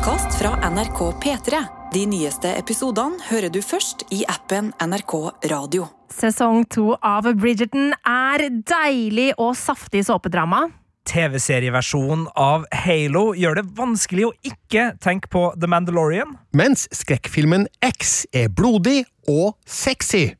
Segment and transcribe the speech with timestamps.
[0.00, 1.58] podkast fra NRK P3.
[1.92, 5.12] De nyeste episodene hører du først i appen NRK
[5.50, 5.90] Radio.
[6.08, 10.70] Sesong to av Bridgerton er deilig og saftig såpedrama.
[11.04, 16.32] TV-serieversjonen av Halo gjør det vanskelig å ikke tenke på The Mandalorian.
[16.56, 20.30] Mens skrekkfilmen X er blodig og sexy.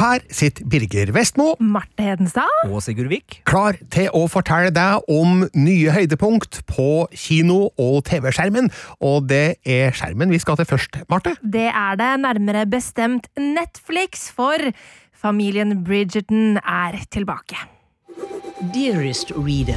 [0.00, 2.48] Her sitter Birger Vestmo, Marte Hedenstad.
[2.64, 3.42] Og Sigurd Vik.
[3.44, 8.70] klar til å fortelle deg om nye høydepunkt på kino- og TV-skjermen.
[9.04, 11.34] Og det er skjermen vi skal til først, Marte.
[11.44, 14.72] Det er det nærmere bestemt Netflix, for
[15.12, 17.60] familien Bridgerton er tilbake.
[18.72, 19.76] Dearest reader,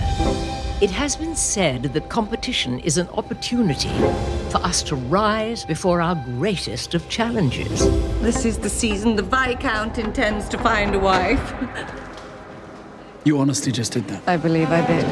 [0.83, 3.97] it has been said that competition is an opportunity
[4.49, 7.89] for us to rise before our greatest of challenges.
[8.19, 11.53] This is the season the Viscount intends to find a wife.
[13.25, 14.21] You honestly just did that.
[14.27, 15.05] I believe I did.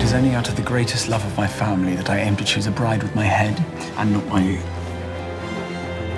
[0.00, 2.44] It is only out of the greatest love of my family that I aim to
[2.44, 3.58] choose a bride with my head
[3.96, 4.54] and not my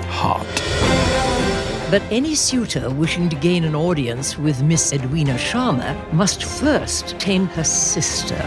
[0.09, 1.02] heart.
[1.93, 7.45] But any suitor wishing to gain an audience with Miss Edwina Sharma must first tame
[7.49, 8.41] her sister.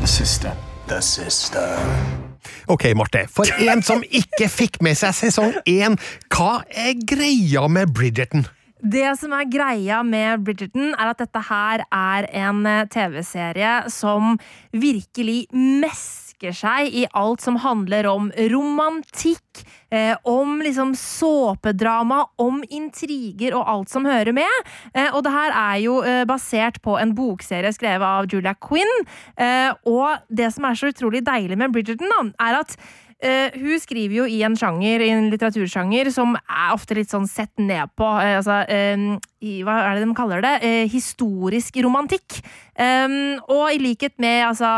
[0.00, 0.56] The sister.
[0.88, 1.78] The sister.
[2.66, 3.28] Ok, Marte.
[3.30, 5.94] For en som ikke fikk med seg sesong én,
[6.34, 8.48] hva er greia med Bridgerton?
[8.82, 14.34] Det som er greia med Bridgerton, er at dette her er en eh, TV-serie som
[14.74, 15.44] virkelig
[16.40, 23.68] mesker seg i alt som handler om romantikk, eh, om liksom såpedrama, om intriger og
[23.68, 24.48] alt som hører med.
[24.94, 29.06] Eh, og det her er jo eh, basert på en bokserie skrevet av Julia Quinn.
[29.36, 32.76] Eh, og det som er så utrolig deilig med Bridgerton, da, er at
[33.20, 37.28] Eh, hun skriver jo i en sjanger, i en litteratursjanger, som er ofte litt sånn
[37.28, 38.06] sett ned på.
[38.08, 40.54] Uh, altså, uh, i, hva er det de kaller det?
[40.64, 42.40] Eh, historisk romantikk.
[42.80, 44.70] Um, og i likhet med altså,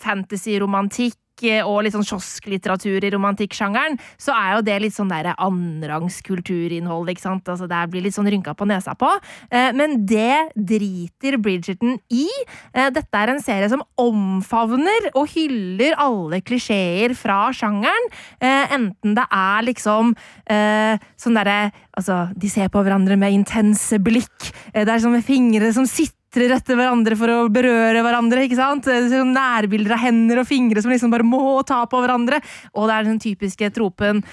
[0.00, 1.16] fantasy-romantikk
[1.50, 6.20] eh, og litt sånn kiosklitteratur i romantikksjangeren, så er jo det litt sånn der annenrangs
[6.26, 7.48] kulturinnhold, ikke sant?
[7.50, 9.10] Altså, det blir litt sånn rynka på nesa på.
[9.50, 12.26] Eh, men det driter Bridgerton i.
[12.72, 18.10] Eh, Dette er en serie som omfavner og hyller alle klisjeer fra sjangeren.
[18.44, 20.12] Enten det er liksom
[20.54, 24.48] sånn derre Altså, de ser på hverandre med intense blikk.
[24.74, 28.42] Det er sånne fingre som sitter etter hverandre for å berøre hverandre.
[28.44, 28.84] ikke sant?
[28.84, 32.40] Sånn nærbilder av hender og fingre som liksom bare må ta på hverandre.
[32.74, 34.24] Og det er den typiske tropen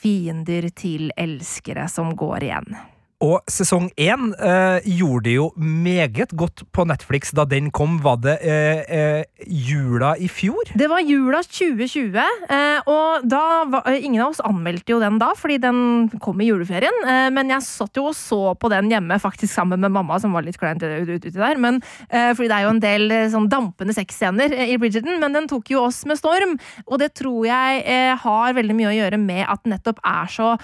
[0.00, 2.99] 'fiender til elskere' som går igjen.
[3.20, 7.98] Og sesong én eh, gjorde det jo meget godt på Netflix da den kom.
[8.00, 10.70] Var det eh, eh, jula i fjor?
[10.80, 15.18] Det var jula 2020, eh, og da var, eh, ingen av oss anmeldte jo den
[15.20, 15.82] da, fordi den
[16.24, 16.96] kom i juleferien.
[17.04, 20.32] Eh, men jeg satt jo og så på den hjemme, faktisk sammen med mamma, som
[20.32, 21.60] var litt kleint ut- ut- uti der.
[21.60, 25.68] Men, fordi det er jo en del sånn dampende sexscener i Bridgerton, men den tok
[25.76, 26.56] jo oss med storm.
[26.88, 30.54] Og det tror jeg har veldig mye å gjøre med at den nettopp er så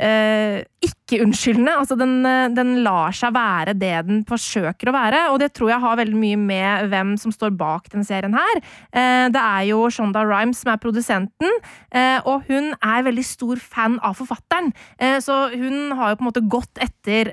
[0.00, 0.62] eh,
[1.08, 1.74] ikke-unnskyldende.
[1.80, 5.72] Altså, den, eh, den lar seg være det den forsøker å være, og det tror
[5.72, 8.60] jeg har veldig mye med hvem som står bak den serien her.
[8.92, 11.50] Eh, det er jo Shonda Rhimes som er produsenten,
[11.92, 14.72] eh, og hun er veldig stor fan av forfatteren.
[14.98, 17.30] Så hun har jo på en måte gått etter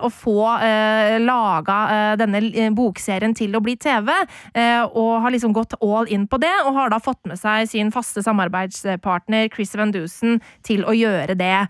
[0.00, 0.46] å få
[1.20, 4.10] laga denne bokserien til å bli TV,
[4.94, 7.90] og har liksom gått all in på det, og har da fått med seg sin
[7.90, 11.66] faste samarbeidspartner Chris Van Dusen til å gjøre det.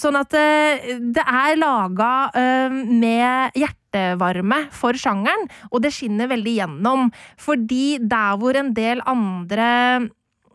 [0.00, 6.56] Sånn at eh, det er laga eh, med hjertevarme for sjangeren, og det skinner veldig
[6.60, 7.10] gjennom.
[7.40, 10.08] Fordi der hvor en del andre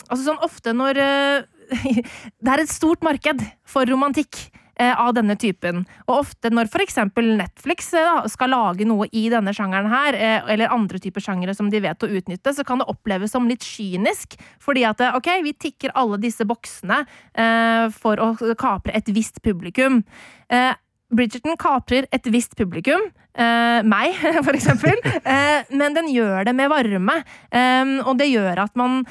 [0.06, 1.46] Altså sånn ofte når eh,
[2.46, 4.38] Det er et stort marked for romantikk
[4.84, 5.84] av denne typen.
[6.08, 10.74] Og ofte når eksempel Netflix eh, skal lage noe i denne sjangeren her, eh, eller
[10.74, 14.38] andre typer sjangere som de vet å utnytte, så kan det oppleves som litt kynisk.
[14.64, 17.04] Fordi at eh, ok, vi tikker alle disse boksene
[17.34, 20.04] eh, for å kapre et visst publikum.
[20.50, 20.74] Eh,
[21.16, 23.04] Bridgerton kaprer et visst publikum.
[23.36, 24.18] Eh, meg,
[24.48, 24.98] for eksempel.
[25.26, 27.16] Eh, men den gjør det med varme.
[27.50, 29.02] Eh, og det gjør at man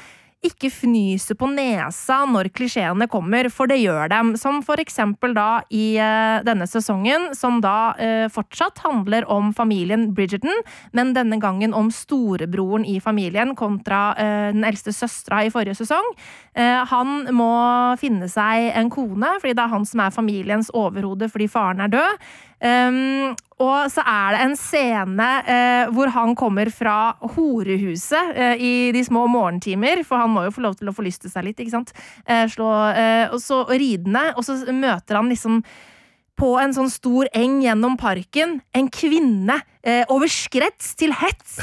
[0.45, 4.33] ikke fnyse på nesa når klisjeene kommer, for det gjør dem.
[4.39, 10.09] Som for eksempel da i uh, denne sesongen, som da uh, fortsatt handler om familien
[10.15, 10.63] Bridgerton,
[10.95, 16.05] men denne gangen om storebroren i familien kontra uh, den eldste søstera i forrige sesong.
[16.55, 17.51] Han må
[17.99, 21.91] finne seg en kone, fordi det er han som er familiens overhode fordi faren er
[21.91, 22.21] død.
[22.59, 28.91] Um, og så er det en scene uh, hvor han kommer fra horehuset uh, i
[28.95, 31.75] de små morgentimer, for han må jo få lov til å forlyste seg litt, ikke
[31.75, 31.91] sant.
[32.29, 32.71] uh, slå,
[33.35, 35.61] og så ridende, og så møter han liksom
[36.35, 39.55] på en sånn stor eng gjennom parken en kvinne
[39.87, 41.13] eh, over skreds til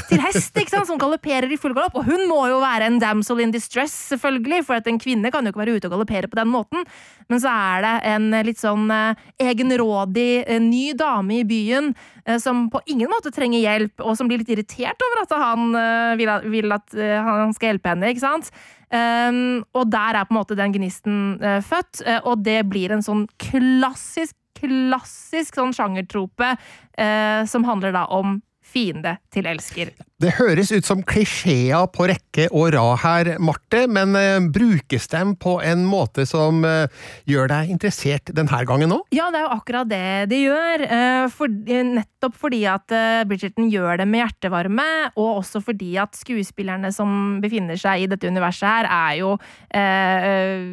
[0.09, 1.93] til hest, som galopperer i full galopp.
[1.99, 5.53] Og hun må jo være en damsel in distress, selvfølgelig, for en kvinne kan jo
[5.53, 6.85] ikke være ute og galoppere på den måten.
[7.29, 9.15] Men så er det en eh, litt sånn eh,
[9.45, 11.93] egenrådig eh, ny dame i byen
[12.25, 15.69] eh, som på ingen måte trenger hjelp, og som blir litt irritert over at han
[15.77, 18.49] eh, vil, at- vil at eh, han skal hjelpe henne, ikke sant.
[18.93, 22.91] Um, og der er på en måte den gnisten eh, født, eh, og det blir
[22.93, 28.39] en sånn klassisk klassisk sånn sjangertrope eh, som handler da om
[28.73, 29.91] fiende til elsker.
[30.23, 35.35] Det høres ut som klisjeer på rekke og rad her, Marte, men eh, brukes dem
[35.39, 36.87] på en måte som eh,
[37.29, 39.03] gjør deg interessert denne gangen òg?
[39.13, 40.85] Ja, det er jo akkurat det de gjør.
[40.87, 44.89] eh, For, eh, nettopp fordi at eh, Bridgerton gjør det med hjertevarme,
[45.19, 49.35] og også fordi at skuespillerne som befinner seg i dette universet her, er jo
[49.75, 50.63] eh,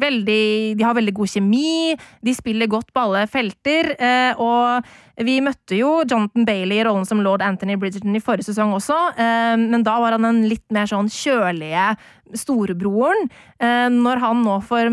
[0.00, 4.86] veldig De har veldig god kjemi, de spiller godt på alle felter, eh, og
[5.26, 8.98] vi møtte jo Jonathan Bailey i rollen som lord Anthony Bridgerton i forrige sesong også,
[9.16, 11.94] eh, men da var han den litt mer sånn kjølige
[12.36, 13.28] storebroren.
[13.60, 14.90] Eh, Når han nå får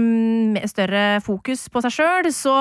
[0.69, 2.57] større fokus på seg sjøl, så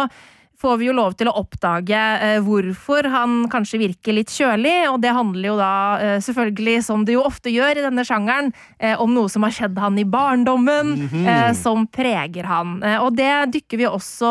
[0.63, 5.01] får vi jo lov til å oppdage eh, hvorfor han kanskje virker litt kjølig, og
[5.03, 8.95] det handler jo da eh, selvfølgelig, som det jo ofte gjør i denne sjangeren, eh,
[9.03, 10.95] om noe som har skjedd han i barndommen,
[11.25, 12.79] eh, som preger han.
[13.03, 14.31] Og det dykker vi også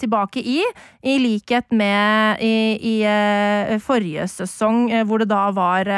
[0.00, 0.60] tilbake i,
[1.06, 5.88] i likhet med i, i forrige sesong, hvor det da var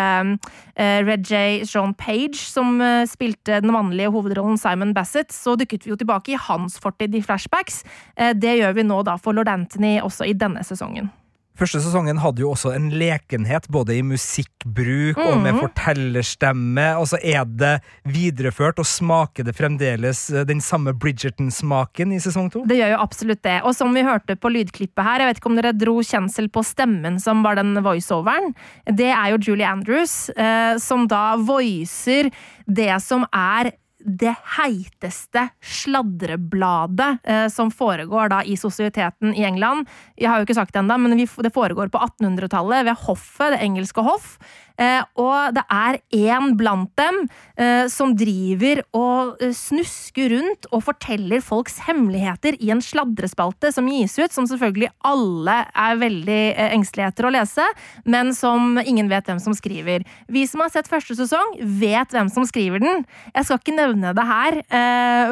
[0.76, 1.64] Red J.
[1.68, 6.40] Sean Page som spilte den mannlige hovedrollen Simon Bassett, så dukket vi jo tilbake i
[6.48, 7.82] hans fortid i flashbacks.
[8.16, 11.10] Det gjør vi nå da for lord Anthony også i denne sesongen.
[11.56, 16.84] Første sesongen hadde jo også en lekenhet, både i musikkbruk og med fortellerstemme.
[17.00, 22.50] Og så er det videreført, og smaker det fremdeles eh, den samme Bridgerton-smaken i sesong
[22.52, 22.66] to?
[22.68, 23.56] Det gjør jo absolutt det.
[23.64, 26.64] Og som vi hørte på lydklippet her, jeg vet ikke om dere dro kjensel på
[26.66, 28.52] stemmen som var den voiceoveren,
[28.92, 32.28] det er jo Julie Andrews, eh, som da voicer
[32.68, 33.72] det som er
[34.06, 39.88] det heiteste sladrebladet eh, som foregår da i sosieteten i England.
[40.14, 43.56] Jeg har jo ikke sagt det ennå, men vi, det foregår på 1800-tallet ved hoffet,
[43.56, 44.36] det engelske hoff.
[44.76, 47.22] Eh, og det er én blant dem
[47.56, 53.88] eh, som driver og eh, snusker rundt og forteller folks hemmeligheter i en sladrespalte som
[53.88, 56.40] gis ut, som selvfølgelig alle er veldig
[56.76, 57.64] engstelige etter å lese,
[58.04, 60.04] men som ingen vet hvem som skriver.
[60.32, 63.04] Vi som har sett første sesong, vet hvem som skriver den.
[63.32, 64.58] Jeg skal ikke nevne det her,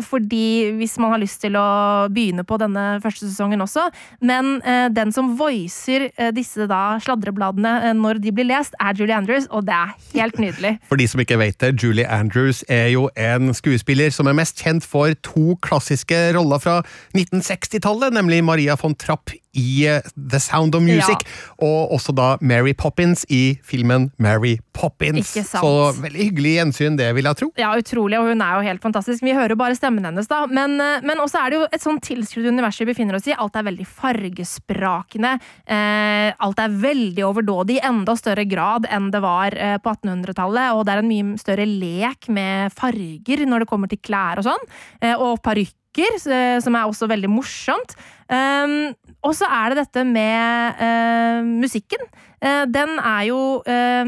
[0.07, 1.67] fordi hvis man har lyst til å
[2.13, 3.87] begynne på denne første sesongen også,
[4.25, 4.57] men
[4.95, 9.77] den som voicer disse da sladrebladene når de blir lest, er Julie Andrews, og det
[9.77, 10.77] er helt nydelig.
[10.89, 14.63] For de som ikke vet det, Julie Andrews er jo en skuespiller som er mest
[14.63, 16.81] kjent for to klassiske roller fra
[17.17, 21.25] 1960-tallet, nemlig Maria von Trapp i eh, The Sound of Music,
[21.63, 25.35] og også da Mary Poppins i filmen Mary Poppins.
[25.49, 27.51] Så veldig hyggelig gjensyn, det vil jeg tro.
[27.61, 29.25] Ja, utrolig, og hun er jo helt fantastisk.
[29.25, 30.45] Vi hører jo bare stemmen hennes, da.
[30.51, 33.37] Men, eh, men også er det jo et sånn tilskrudd univers vi befinner oss i.
[33.37, 35.37] Alt er veldig fargesprakende.
[35.67, 40.75] Eh, alt er veldig overdådig, i enda større grad enn det var eh, på 1800-tallet.
[40.75, 44.49] Og det er en mye større lek med farger når det kommer til klær og
[44.49, 44.69] sånn.
[45.01, 47.97] Eh, og parykker, eh, som er også veldig morsomt.
[48.25, 48.95] Um,
[49.25, 52.03] og så er det dette med uh, musikken.
[52.45, 54.05] Eh, den er jo eh,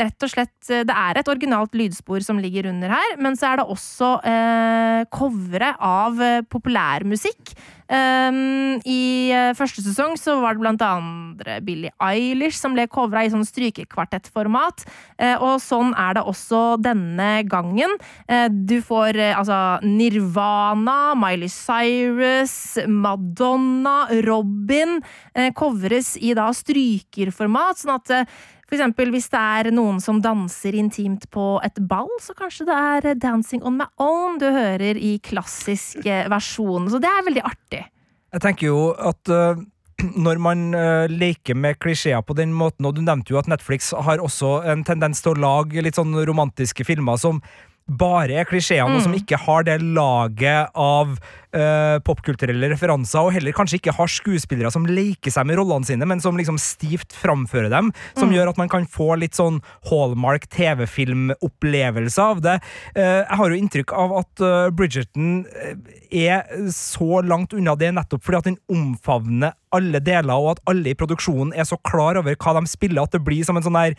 [0.00, 3.60] rett og slett Det er et originalt lydspor som ligger under her, men så er
[3.60, 4.10] det også
[5.12, 7.52] covere av eh, populærmusikk.
[7.84, 13.26] Um, I eh, første sesong så var det blant andre Billie Eilish som ble covra
[13.26, 14.86] i sånn strykekvartettformat.
[15.20, 17.92] Uh, og sånn er det også denne gangen.
[18.24, 22.56] Uh, du får uh, altså Nirvana, Miley Cyrus,
[22.88, 24.96] Madonna, Robin
[25.36, 28.36] uh, covres i da strykerformat, sånn at eh,
[28.74, 33.10] eksempel hvis det er noen som danser intimt på et ball, så kanskje det er
[33.12, 36.90] eh, 'Dancing on my own' du hører i klassisk eh, versjon.
[36.90, 37.84] Så det er veldig artig.
[38.34, 39.54] Jeg tenker jo at uh,
[40.26, 43.92] når man uh, leker med klisjeer på den måten, og du nevnte jo at Netflix
[43.94, 47.42] har også en tendens til å lage litt sånn romantiske filmer som
[47.84, 53.52] bare er klisjeene, og som ikke har det laget av uh, popkulturelle referanser, og heller
[53.56, 57.68] kanskje ikke har skuespillere som leker seg med rollene sine, men som liksom stivt framfører
[57.74, 59.60] dem, som gjør at man kan få litt sånn
[59.90, 62.56] Hallmark TV-filmopplevelse av det.
[62.96, 65.42] Uh, jeg har jo inntrykk av at uh, Bridgerton
[66.08, 70.94] er så langt unna det nettopp fordi at den omfavner alle deler, og at alle
[70.94, 73.76] i produksjonen er så klar over hva de spiller, at det blir som en sånn
[73.76, 73.98] der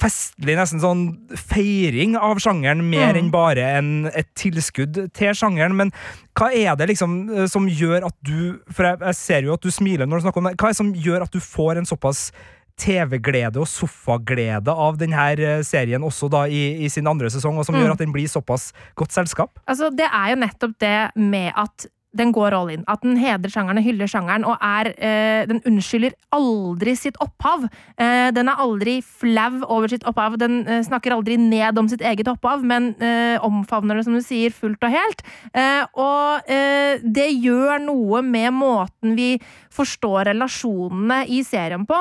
[0.00, 1.00] festlig, nesten sånn
[1.36, 3.18] feiring av sjangeren, mer Mm.
[3.24, 5.74] enn bare en, et tilskudd til sjangeren.
[5.76, 5.90] Men
[6.38, 9.60] hva er det liksom eh, som gjør at du For jeg, jeg ser jo at
[9.62, 10.56] du smiler når du snakker om det.
[10.56, 12.30] Hva er det som gjør at du får en såpass
[12.78, 17.66] TV-glede og sofaglede av denne eh, serien også da i, i sin andre sesong, og
[17.66, 17.82] som Mm.
[17.82, 19.58] gjør at den blir såpass godt selskap?
[19.66, 21.86] Altså, det er jo nettopp det med at
[22.16, 22.84] den går all in.
[22.88, 27.68] At den hedrer sjangeren og hyller sjangeren, og er eh, Den unnskylder aldri sitt opphav.
[28.00, 30.38] Eh, den er aldri flau over sitt opphav.
[30.40, 34.22] Den eh, snakker aldri ned om sitt eget opphav, men eh, omfavner det, som du
[34.24, 35.24] sier, fullt og helt.
[35.52, 39.34] Eh, og eh, det gjør noe med måten vi
[39.78, 41.96] forstår relasjonene i serien på,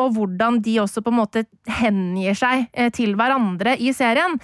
[0.00, 1.42] og hvordan de også på en måte
[1.80, 4.38] hengir seg til hverandre i serien.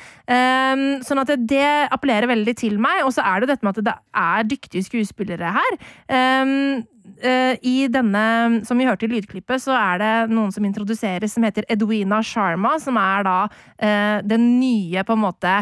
[1.06, 3.06] Sånn at det, det appellerer veldig til meg.
[3.06, 5.72] Og så er det dette med at det er dyktige skuespillere her.
[6.10, 6.82] Eh,
[7.62, 8.25] I denne,
[8.68, 12.76] som vi hørte i lydklippet, så er det noen som introduseres som heter Edwina Sharma,
[12.82, 13.36] som er da
[13.78, 15.54] eh, den nye, på en måte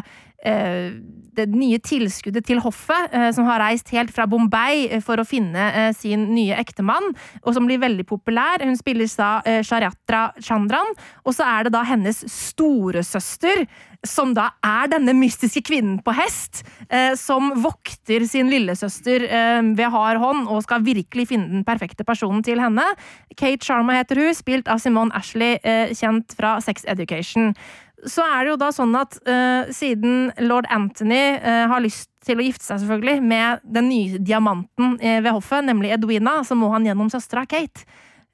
[0.44, 0.96] eh,
[1.34, 5.26] det nye tilskuddet til hoffet, eh, som har reist helt fra Bombay eh, for å
[5.26, 7.10] finne eh, sin nye ektemann,
[7.42, 8.62] og som blir veldig populær.
[8.62, 13.66] Hun spiller da eh, Sharyatra Chandran, og så er det da hennes storesøster,
[14.04, 19.90] som da er denne mystiske kvinnen på hest, eh, som vokter sin lillesøster eh, ved
[19.90, 22.84] hard hånd og skal virkelig finne den perfekte personen til henne.
[23.36, 27.54] Kate Sharma heter hun, spilt av Simone Ashley, eh, kjent fra Sex Education
[28.04, 32.36] så er det jo da sånn at eh, siden lord Anthony eh, har lyst til
[32.36, 36.84] å gifte seg selvfølgelig med den nye diamanten ved hoffet, nemlig Edwina, så må han
[36.88, 37.84] gjennom søstera Kate.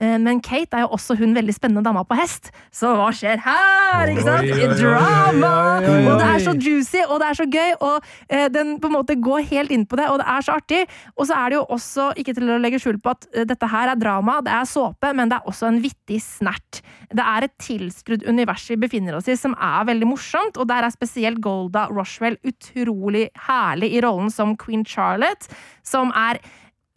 [0.00, 3.40] Eh, Men Kate er jo også hun veldig spennende dama på hest, så hva skjer
[3.44, 4.08] her?
[4.08, 4.48] ikke sant?
[4.48, 5.50] Oi, Drama!
[5.80, 8.96] Og det er så juicy, og det er så gøy, og eh, den på en
[8.96, 10.80] måte går helt inn på det, og det er så artig.
[11.16, 13.68] Og så er det jo også, ikke til å legge skjul på at eh, dette
[13.68, 16.80] her er drama, det er såpe, men det er også en vittig snert.
[17.10, 20.86] Det er et tilskrudd univers vi befinner oss i som er veldig morsomt, og der
[20.86, 25.50] er spesielt Golda Roshwell utrolig herlig i rollen som Queen Charlotte,
[25.84, 26.40] som er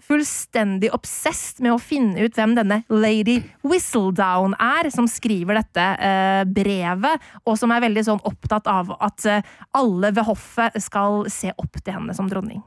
[0.07, 6.43] fullstendig obsessed med å finne ut hvem denne Lady Whistledown er, som skriver dette eh,
[6.49, 11.53] brevet, og som er veldig sånn opptatt av at eh, alle ved hoffet skal se
[11.55, 12.63] opp til henne som dronning.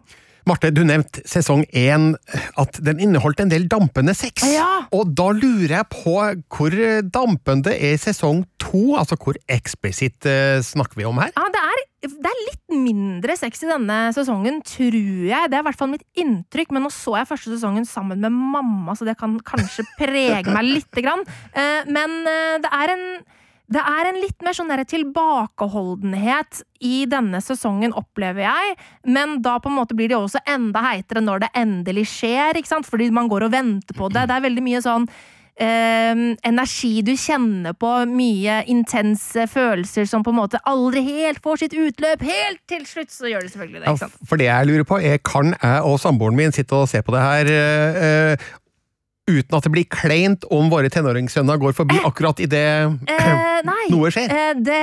[0.46, 2.12] Marte, du nevnte sesong én
[2.60, 4.44] at den inneholdt en del dampende sex.
[4.46, 4.86] Ja.
[4.94, 6.14] Og da lurer jeg på
[6.54, 8.94] hvor dampende er sesong to?
[8.94, 11.32] Altså hvor eksplisitt eh, snakker vi om her?
[11.34, 14.94] Ja, det er, det er litt mindre sex i denne sesongen, tror
[15.26, 15.50] jeg.
[15.50, 18.30] Det er i hvert fall mitt inntrykk, men nå så jeg første sesongen sammen med
[18.34, 21.26] mamma, så det kan kanskje prege meg lite grann.
[21.56, 23.04] Eh, Men eh, det er en
[23.72, 28.74] det er en litt mer sånn der tilbakeholdenhet i denne sesongen, opplever jeg.
[29.10, 32.76] Men da på en måte blir det også enda heitere når det endelig skjer, ikke
[32.76, 32.86] sant?
[32.86, 34.28] fordi man går og venter på det.
[34.28, 35.08] Det er veldig mye sånn
[35.58, 36.12] eh,
[36.46, 41.74] energi du kjenner på, mye intense følelser som på en måte aldri helt får sitt
[41.74, 42.22] utløp.
[42.26, 43.88] Helt til slutt så gjør det selvfølgelig det.
[43.88, 44.20] Ikke sant?
[44.30, 47.16] for det jeg lurer på er, kan jeg og samboeren min sitte og se på
[47.16, 48.46] det her eh, eh,
[49.26, 52.66] uten at det blir kleint om våre tenåringssønner går forbi akkurat idet
[53.10, 54.30] Eh, noe skjer?
[54.30, 54.80] Eh, det,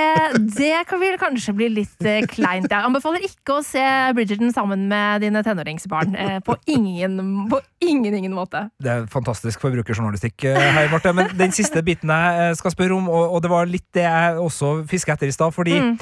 [0.56, 2.68] det kan vel kanskje bli litt eh, kleint.
[2.68, 3.84] Jeg anbefaler ikke å se
[4.16, 6.14] Bridgerton sammen med dine tenåringsbarn.
[6.14, 7.16] Eh, på ingen,
[7.50, 8.66] på ingen, ingen måte.
[8.82, 11.14] Det er fantastisk forbrukerjournalistikk eh, her, Marte.
[11.16, 14.04] Men den siste biten jeg eh, skal spørre om, og, og det var litt det
[14.06, 15.96] jeg også fisker etter i stad, fordi Mm.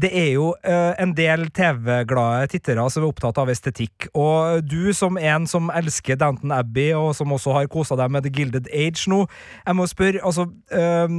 [0.00, 4.08] Det er jo eh, en del TV-glade tittere som er opptatt av estetikk.
[4.16, 8.24] Og du som en som elsker Downton Abbey, og som også har kosa deg med
[8.24, 9.26] The Gilded Age nå,
[9.66, 11.16] jeg må spørre, altså eh,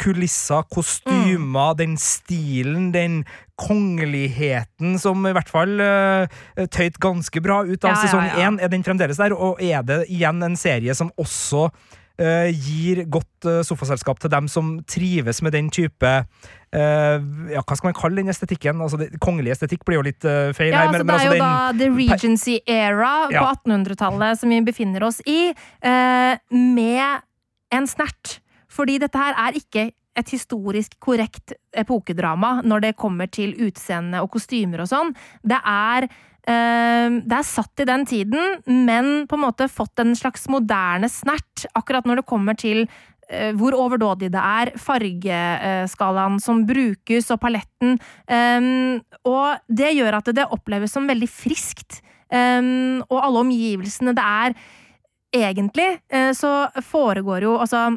[0.00, 3.22] Kulisser, kostymer, den stilen, den
[3.56, 8.42] kongeligheten som i hvert fall uh, tøyt ganske bra ut av Ja, sesong sesong ja.
[8.42, 8.50] ja.
[8.66, 9.32] er den fremdeles der?
[9.32, 14.48] Og er det igjen en serie som også eh, gir godt eh, sofaselskap til dem
[14.48, 17.16] som trives med den type eh,
[17.52, 18.80] Ja, hva skal man kalle den estetikken?
[18.80, 21.12] Altså, det, kongelig estetikk blir jo litt uh, feil Ja, her, altså, men, men det
[21.12, 23.44] er altså jo den da The Regency era Ja.
[23.44, 27.22] på 1800-tallet som vi befinner oss i, uh, med
[27.74, 28.38] en snert.
[28.70, 34.32] Fordi dette her er ikke et historisk korrekt epokedrama når det kommer til utseende og
[34.36, 35.12] kostymer og sånn.
[35.44, 36.10] Det er eh,
[36.46, 41.66] det er satt i den tiden, men på en måte fått en slags moderne snert,
[41.74, 42.84] akkurat når det kommer til
[43.28, 47.98] eh, hvor overdådig det er, fargeskalaen som brukes, og paletten.
[48.30, 52.00] Um, og det gjør at det oppleves som veldig friskt.
[52.30, 54.58] Um, og alle omgivelsene det er
[55.36, 55.84] Egentlig
[56.14, 57.90] uh, så foregår jo altså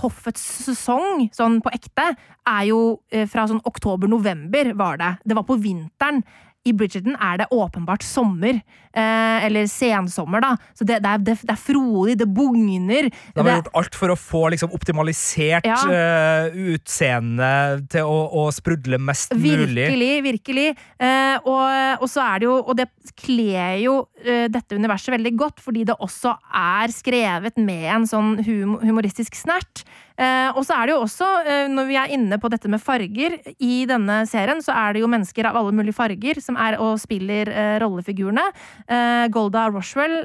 [0.00, 2.06] Hoffets sesong, sånn på ekte,
[2.48, 5.10] er jo uh, fra sånn oktober-november, var det.
[5.28, 6.22] Det var på vinteren.
[6.64, 8.62] I Bridgerton er det åpenbart sommer.
[8.94, 10.52] Eh, eller sensommer, da.
[10.78, 13.08] Så det, det, er, det, det er, frodig, det bugner.
[13.34, 15.80] De har gjort alt for å få liksom, optimalisert ja.
[15.82, 19.88] uh, utseendet til å, å, sprudle mest virkelig, mulig.
[19.88, 20.68] Virkelig, virkelig.
[21.02, 21.64] Uh, og,
[22.04, 22.86] og, så er det jo Og det
[23.18, 28.36] kler jo uh, dette universet veldig godt, fordi det også er skrevet med en sånn
[28.46, 29.82] hum humoristisk snert.
[30.14, 31.28] Og så er det jo også,
[31.74, 35.10] når vi er inne på dette med farger, i denne serien så er det jo
[35.10, 37.50] mennesker av alle mulige farger som er og spiller
[37.82, 38.44] rollefigurene.
[38.86, 40.20] Uh, Golda Roshwell,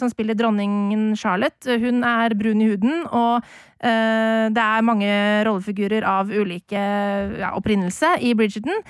[0.00, 3.44] som spiller dronningen Charlotte, hun er brun i huden, og
[3.76, 5.08] det er mange
[5.44, 6.80] rollefigurer av ulike
[7.36, 8.80] ja, opprinnelse i Bridgerton.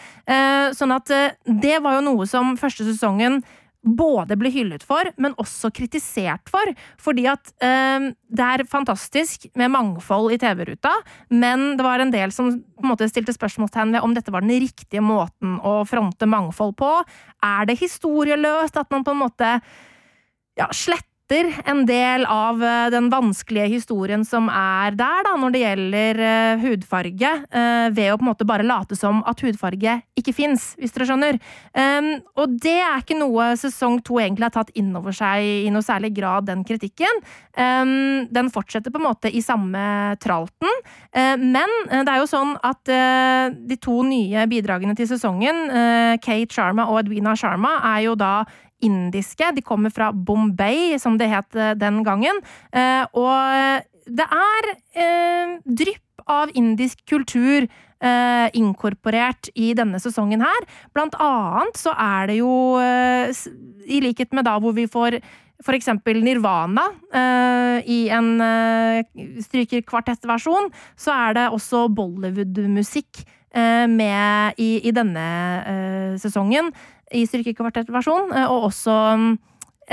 [0.78, 1.10] sånn at
[1.42, 3.40] det var jo noe som første sesongen
[3.87, 6.73] både ble hyllet for, men også kritisert for.
[7.02, 10.93] Fordi at eh, det er fantastisk med mangfold i TV-ruta,
[11.31, 14.45] men det var en del som på en måte stilte spørsmålstegn ved om dette var
[14.45, 16.93] den riktige måten å fronte mangfold på.
[17.47, 19.52] Er det historieløst at man på en måte
[20.57, 25.54] ja, sletter etter en del av eh, den vanskelige historien som er der, da, når
[25.54, 29.97] det gjelder uh, hudfarge, uh, ved å på en måte bare late som at hudfarge
[30.16, 31.38] ikke fins, hvis dere skjønner.
[31.75, 35.73] Um, og det er ikke noe sesong to egentlig har tatt inn over seg i
[35.75, 37.21] noe særlig grad, den kritikken.
[37.59, 40.71] Um, den fortsetter på en måte i samme tralten,
[41.16, 45.66] uh, men det er jo sånn at de to nye bidragene til sesongen,
[46.23, 48.33] Kate Sharma og Edwina Sharma, er jo da
[48.85, 49.52] indiske.
[49.56, 52.42] De kommer fra Bombay, som det het eh, den gangen.
[52.73, 57.68] Eh, og det er eh, drypp av indisk kultur
[58.52, 60.66] inkorporert i denne sesongen her.
[60.92, 65.16] Blant annet så er det jo, i likhet med da hvor vi får
[65.64, 69.00] for eksempel Nirvana uh, i en uh,
[69.45, 70.68] strykerkvartettversjon,
[70.99, 73.23] så er det også Bollywood-musikk
[73.56, 75.26] uh, med i, i denne
[76.21, 76.73] sesongen
[77.14, 79.26] i strykekvartettversjon, eh, og også mm,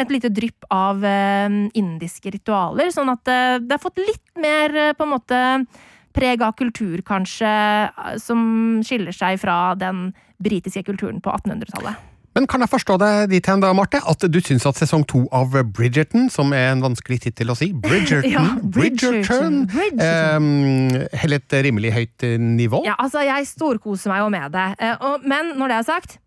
[0.04, 4.96] et lite drypp av eh, indiske ritualer, sånn at eh, det har fått litt mer
[4.98, 5.42] på en måte
[6.14, 7.50] preg av kultur, kanskje,
[8.22, 10.12] som skiller seg fra den
[10.44, 12.10] britiske kulturen på 1800-tallet.
[12.34, 15.24] Men kan jeg forstå deg dit hen, da, Marte, at du syns at sesong to
[15.34, 20.42] av Bridgerton, som er en vanskelig tittel å si Bridgerton, ja, Bridgerton, Bridgerton.
[20.42, 22.82] Um, Heller et rimelig høyt nivå?
[22.88, 24.68] Ja, altså, jeg storkoser meg jo med det.
[25.26, 26.18] Men når det er sagt,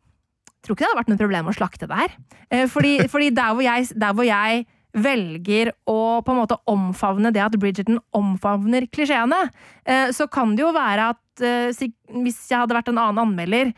[0.67, 2.17] tror ikke det hadde vært noe problem å slakte det her.
[2.51, 7.29] Eh, fordi, fordi der, hvor jeg, der, hvor jeg, velger å på en måte omfavne
[7.35, 9.43] det at Bridgerton omfavner klisjeene,
[9.85, 11.91] eh, så kan det jo være at eh,
[12.23, 13.75] hvis jeg hadde vært en annen anmelder,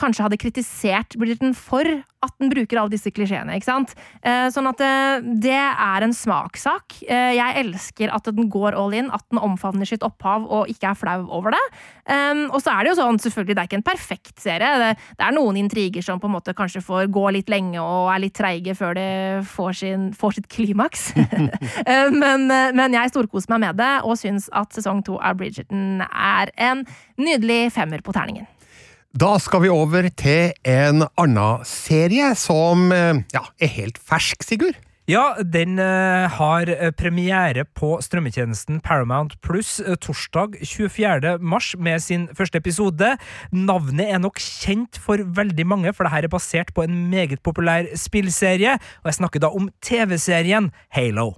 [0.00, 1.86] kanskje hadde kritisert Bridgerton for
[2.20, 3.54] at den bruker alle disse klisjeene.
[3.56, 3.94] ikke sant?
[4.20, 6.98] Eh, sånn at eh, det er en smakssak.
[7.08, 10.90] Eh, jeg elsker at den går all in, at den omfavner sitt opphav og ikke
[10.90, 11.62] er flau over det.
[12.50, 14.90] Og så er det jo sånn, selvfølgelig, det er ikke en perfekt serie.
[15.14, 18.24] Det er noen intriger som på en måte kanskje får gå litt lenge og er
[18.24, 19.10] litt treige før det
[19.46, 21.10] får, sin, får sitt klimaks.
[22.22, 26.50] men, men, jeg storkoser meg med det og syns at sesong to av Bridgerton er
[26.58, 26.82] en
[27.20, 28.50] nydelig femmer på terningen.
[29.10, 34.76] Da skal vi over til en annen serie som eh, ja, er helt fersk, Sigurd.
[35.10, 41.38] Ja, den uh, har eh, premiere på strømmetjenesten Paramount Pluss torsdag 24.
[41.42, 43.16] mars med sin første episode.
[43.50, 47.90] Navnet er nok kjent for veldig mange, for dette er basert på en meget populær
[47.98, 51.32] spillserie, og jeg snakker da om TV-serien Halo.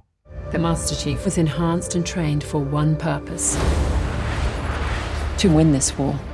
[0.51, 3.57] The Master Chief was enhanced and trained for one purpose.
[5.39, 6.32] To win this war.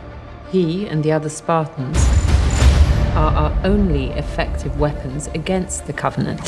[0.51, 1.99] He and the other Spartans
[3.15, 6.41] are our only effective weapons against the Covenant.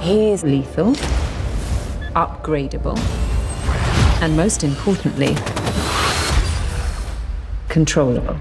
[0.00, 0.94] He is lethal,
[2.16, 2.98] upgradable,
[4.20, 5.36] and most importantly,
[7.68, 8.40] controllable.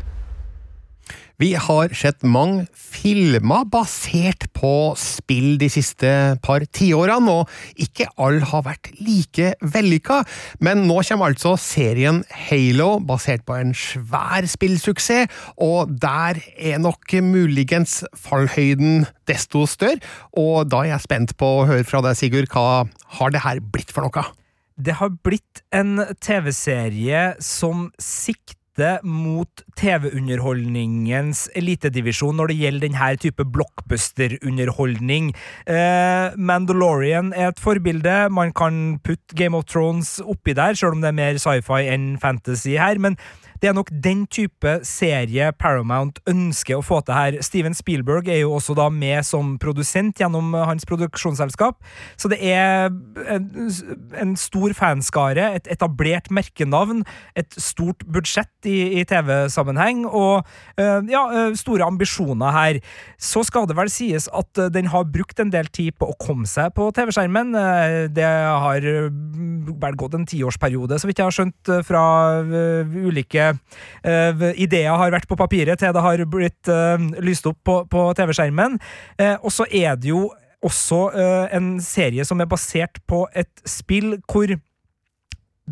[1.40, 6.10] Vi har sett mange filmer basert på spill de siste
[6.44, 10.18] par tiårene, og ikke alle har vært like vellykka.
[10.60, 15.32] Men nå kommer altså serien Halo, basert på en svær spillsuksess,
[15.64, 20.04] og der er nok muligens fallhøyden desto større.
[20.36, 22.84] Og da er jeg spent på å høre fra deg, Sigurd, hva
[23.16, 24.28] har det her blitt for noe?
[24.76, 33.10] Det har blitt en TV-serie som sikter sikte mot TV-underholdningens elitedivisjon når det gjelder denne
[33.20, 35.34] type blockbuster-underholdning.
[35.68, 38.30] Eh, Mandalorian er et forbilde.
[38.32, 42.18] Man kan putte Game of Thrones oppi der, selv om det er mer sci-fi enn
[42.20, 42.98] fantasy her.
[43.00, 43.18] men
[43.62, 47.38] det er nok den type serie Paramount ønsker å få til her.
[47.44, 51.80] Steven Spielberg er jo også da med som produsent gjennom hans produksjonsselskap,
[52.20, 52.88] så det er
[53.28, 53.50] en,
[54.16, 57.04] en stor fanskare, et etablert merkenavn,
[57.40, 60.48] et stort budsjett i, i TV-sammenheng, og
[60.80, 61.24] øh, ja,
[61.60, 62.82] store ambisjoner her.
[63.20, 66.48] Så skal det vel sies at den har brukt en del tid på å komme
[66.50, 67.54] seg på TV-skjermen.
[68.16, 72.04] Det har vel gått en tiårsperiode, så vidt jeg har skjønt, fra
[72.44, 77.82] ulike uh, ideer har vært på papiret til det har blitt uh, lyst opp på,
[77.92, 78.80] på TV-skjermen.
[79.20, 81.06] Uh, og så er det jo også
[81.56, 84.52] en serie som er basert på et spill hvor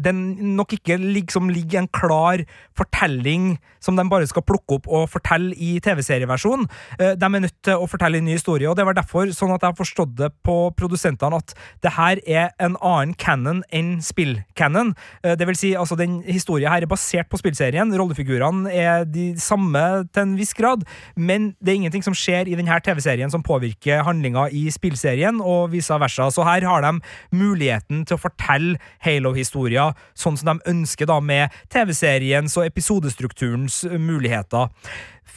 [0.04, 2.44] den nok ikke liksom ligger en klar
[2.78, 6.66] fortelling som de bare skal plukke opp og fortelle i TV-serieversjon.
[6.98, 9.64] De er nødt til å fortelle en ny historie, og det var derfor sånn at
[9.64, 11.54] jeg har forstått det på produsentene at
[11.86, 14.94] det her er en annen canon enn spill-canon.
[15.24, 19.84] Det vil si, altså, den historien her er basert på spillserien, rollefigurene er de samme
[20.12, 24.06] til en viss grad, men det er ingenting som skjer i denne TV-serien som påvirker
[24.08, 26.30] handlinga i spillserien, og vice versa.
[26.34, 26.94] Så her har de
[27.36, 29.87] muligheten til å fortelle Halo-historier
[30.18, 34.72] sånn som de ønsker da med TV-seriens og episodestrukturens muligheter.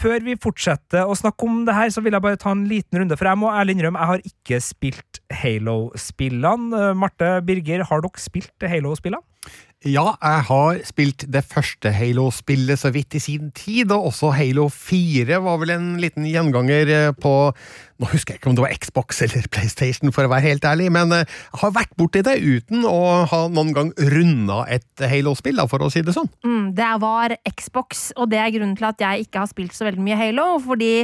[0.00, 3.02] Før vi fortsetter å snakke om det her, så vil jeg bare ta en liten
[3.02, 6.94] runde, for jeg må ærlig innrømme jeg har ikke spilt Halo-spillene.
[6.96, 9.20] Marte Birger, har dere spilt Halo-spillene?
[9.80, 14.66] Ja, jeg har spilt det første Halo-spillet så vidt i sin tid, og også Halo
[14.68, 17.32] 4 var vel en liten gjenganger på
[18.00, 20.86] Nå husker jeg ikke om det var Xbox eller PlayStation, for å være helt ærlig,
[20.88, 21.26] men jeg
[21.60, 26.00] har vært borti det uten å ha noen gang runda et Halo-spill, for å si
[26.00, 26.30] det sånn.
[26.40, 29.84] Mm, det var Xbox, og det er grunnen til at jeg ikke har spilt så
[29.84, 30.94] veldig mye Halo, fordi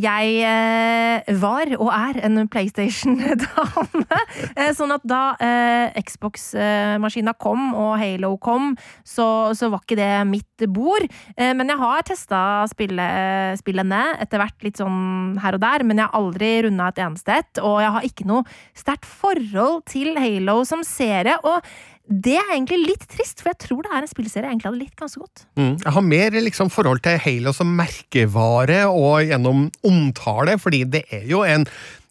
[0.00, 4.22] jeg eh, var, og er, en PlayStation-dame.
[4.78, 8.74] sånn at da eh, Xbox-maskina kom, og Halo Halo kom,
[9.06, 11.06] så, så, var ikke det mitt bord.
[11.36, 16.08] Eh, men jeg har testa spillene etter hvert litt sånn her og der, men jeg
[16.08, 17.60] har aldri runda et eneste et.
[17.62, 21.38] Og jeg har ikke noe sterkt forhold til Halo som serie.
[21.44, 21.62] og
[22.06, 24.78] det er egentlig litt trist, for jeg tror det er en spillserie jeg egentlig hadde
[24.78, 25.40] likt ganske godt.
[25.58, 25.72] Mm.
[25.82, 31.26] Jeg har mer liksom, forhold til Halo som merkevare og gjennom omtale, fordi det er
[31.26, 31.66] jo en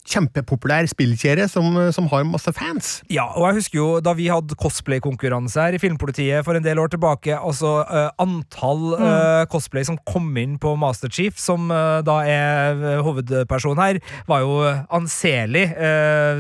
[0.06, 3.00] kjempepopulær spillkjede som, som, har masse fans.
[3.12, 6.80] Ja, og jeg husker jo da vi hadde cosplay-konkurranse her i Filmpolitiet for en del
[6.82, 9.06] år tilbake, altså uh, antall mm.
[9.06, 14.60] uh, cosplay som kom inn på Masterchief, som uh, da er hovedperson her, var jo
[14.94, 15.66] anselig.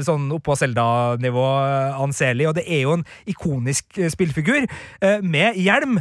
[0.05, 1.43] sånn oppå Selda-nivå
[2.01, 4.65] anselig, og det er jo en ikonisk spillfigur
[5.25, 5.97] med hjelm,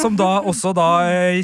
[0.00, 0.88] som da også da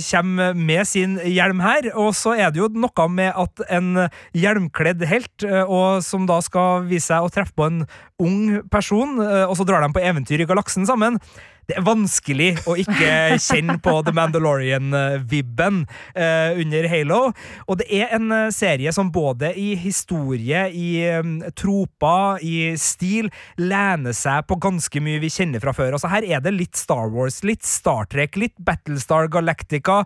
[0.06, 5.04] kommer med sin hjelm her, og så er det jo noe med at en hjelmkledd
[5.10, 7.82] helt Eh, og som da skal vise seg å treffe på en
[8.22, 11.20] ung person, eh, og så drar de på eventyr i galaksen sammen
[11.68, 17.20] det er vanskelig å ikke kjenne på The Mandalorian-vibben uh, under Halo.
[17.68, 23.30] Og det er en uh, serie som både i historie, i um, troper, i stil,
[23.60, 25.96] lener seg på ganske mye vi kjenner fra før.
[25.96, 30.02] Altså Her er det litt Star Wars, litt Star Trek, litt Battlestar Galactica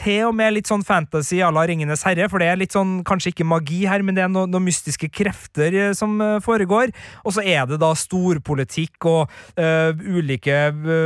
[0.00, 3.00] til og med litt sånn fantasy à la Ringenes herre, for det er litt sånn,
[3.06, 6.94] kanskje ikke magi her, men det er noen noe mystiske krefter eh, som foregår.
[7.24, 10.99] Og så er det da storpolitikk og uh, ulike uh,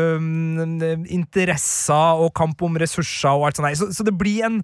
[1.12, 3.80] interesser og kamp om ressurser og alt sånt.
[3.80, 4.60] Så, så det blir en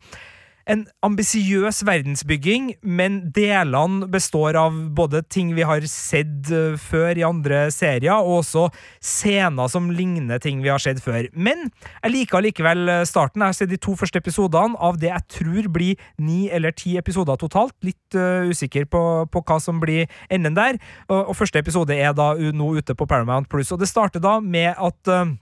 [0.71, 7.27] en ambisiøs verdensbygging, men delene består av både ting vi har sett eh, før i
[7.27, 8.69] andre serier, og også
[9.03, 11.27] scener som ligner ting vi har sett før.
[11.35, 11.69] Men
[12.03, 13.43] jeg liker allikevel starten.
[13.43, 16.97] Jeg har sett de to første episodene av det jeg tror blir ni eller ti
[17.01, 17.75] episoder totalt.
[17.87, 20.79] Litt uh, usikker på, på, hva som blir enden der.
[21.09, 24.39] Og, og, første episode er da nå ute på Paramount Plus, og det starter da
[24.45, 25.33] med at uh,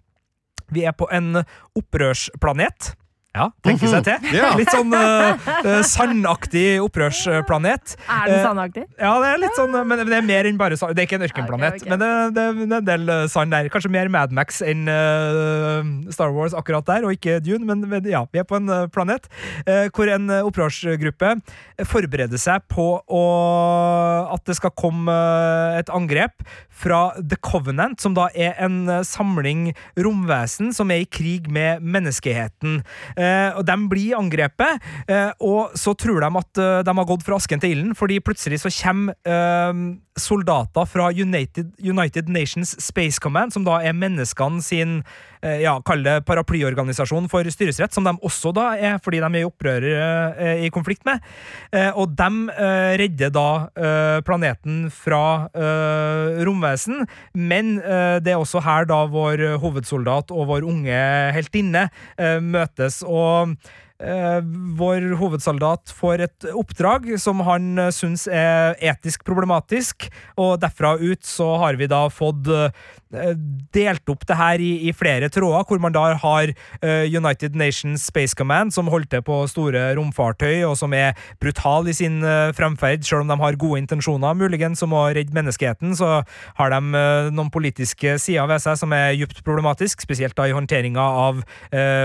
[0.73, 1.43] vi er på en
[1.79, 2.95] opprørsplanet.
[3.39, 4.27] Ja, tenke seg til.
[4.39, 4.51] Ja.
[4.59, 7.95] Litt sånn uh, sandaktig opprørsplanet.
[8.05, 8.85] Er den sandaktig?
[8.93, 10.95] Uh, ja, det er litt sånn, men det er mer enn bare sand.
[10.97, 11.93] Det er ikke en ørkenplanet, okay, okay.
[11.93, 13.71] men det, det, det, er en del sand der.
[13.73, 15.81] Kanskje mer Mad Max enn uh,
[16.15, 19.29] Star Wars akkurat der, og ikke Dune, men, men ja, vi er på en planet
[19.95, 21.31] hvor en opprørsgruppe
[21.89, 23.23] forbereder seg på å,
[24.35, 25.15] at det skal komme
[25.79, 26.45] et angrep
[26.79, 32.83] fra The Covenant, som da er en samling romvesen som er i krig med menneskeheten.
[33.19, 37.27] Eh, og De blir angrepet, eh, og så tror de at eh, de har gått
[37.27, 39.17] fra asken til ilden, fordi plutselig så kommer
[40.19, 46.03] soldater fra United, United, Nations Space Command, som da er menneskene sin eh, ja, kall
[46.07, 50.65] det paraplyorganisasjon for styresrett, som de også da er, fordi de er i opprør eh,
[50.67, 51.23] i konflikt med.
[51.73, 53.49] Eh, og de eh, redder da
[53.79, 60.49] eh, planeten fra eh, romvesen, men eh, det er også her da vår hovedsoldat og
[60.53, 61.03] vår unge
[61.37, 63.03] heltinne eh, møtes.
[63.07, 63.57] og
[63.99, 64.41] Eh,
[64.79, 70.07] vår hovedsoldat får et oppdrag som han eh, syns er etisk problematisk,
[70.39, 72.71] og derfra ut så har vi da fått eh,
[73.75, 76.51] delt opp det her i, i, flere tråder, hvor man da har
[76.85, 81.95] United Nations Space Command, som holder til på store romfartøy, og som er brutal i
[81.97, 82.21] sin
[82.53, 86.21] fremferd, selv om de har gode intensjoner, muligens, om å redde menneskeheten, så
[86.61, 87.01] har de
[87.33, 91.41] noen politiske sider ved seg som er djupt problematisk, spesielt da i håndteringa av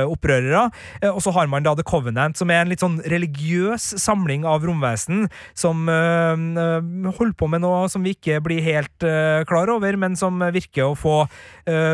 [0.08, 0.70] opprørere.
[1.12, 4.64] og så har man da The Covenant, som er en litt sånn religiøs samling av
[4.66, 9.98] romvesen som øh, holder på med noe som vi ikke blir helt øh, klar over,
[10.00, 11.24] men som virker å få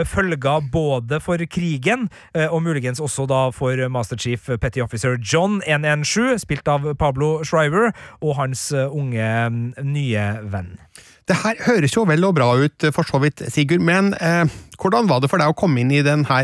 [0.10, 2.08] følger både for krigen,
[2.40, 7.92] og muligens også da for Master Chief Petty Officer John 117, spilt av Pablo Shriver,
[8.26, 9.30] og hans unge
[9.86, 10.74] nye venn.
[11.30, 15.10] Det her høres jo vel og bra ut, for så vidt, Sigurd, men eh, hvordan
[15.10, 16.42] var det for deg å komme inn i denne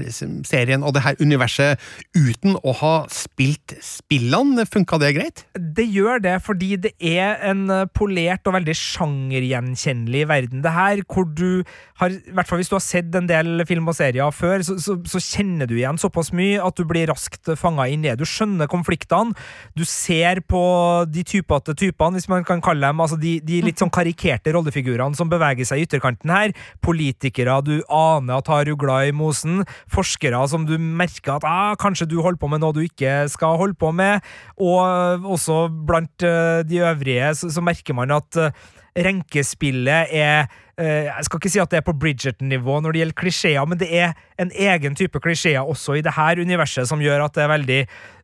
[0.48, 1.82] serien og det her universet
[2.16, 4.66] uten å ha spilt spillene?
[4.68, 5.44] Funka det greit?
[5.56, 11.04] Det gjør det, fordi det er en eh, polert og veldig sjangergjenkjennelig verden, det her,
[11.08, 11.64] hvor du
[12.02, 14.76] har I hvert fall hvis du har sett en del film og serier før, så,
[14.84, 18.18] så, så kjenner du igjen såpass mye at du blir raskt fanga inn i det.
[18.20, 19.32] Du skjønner konfliktene,
[19.80, 20.62] du ser på
[21.08, 25.16] de typete typene, hvis man kan kalle dem, altså de, de litt sånn karikerte rollefigurene
[25.16, 26.56] som beveger seg i ytterkanten her.
[26.84, 32.10] Politikere du aner aner tar ugla i mosen, forskere som du merker at ah, kanskje
[32.10, 34.26] du holder på med noe du ikke skal holde på med,
[34.58, 38.52] og også blant uh, de øvrige så, så, merker man at uh,
[38.96, 43.64] renkespillet er Jeg skal ikke si at det er på Bridgerton-nivå når det gjelder klisjeer,
[43.64, 44.10] men det er
[44.42, 47.80] en egen type klisjeer også i det her universet som gjør at det er veldig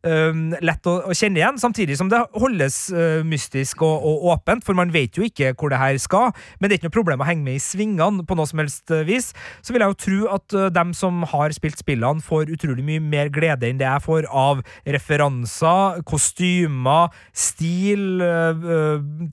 [0.07, 4.65] um, lett å, å, kjenne igjen, samtidig som det holdes uh, mystisk og, og, åpent,
[4.65, 6.31] for man vet jo ikke hvor det her skal.
[6.59, 8.91] Men det er ikke noe problem å henge med i svingene på noe som helst
[8.93, 9.31] uh, vis.
[9.61, 13.03] Så vil jeg jo tro at uh, dem som har spilt spillene, får utrolig mye
[13.03, 14.61] mer glede enn det jeg får av
[14.95, 18.21] referanser, kostymer, stil,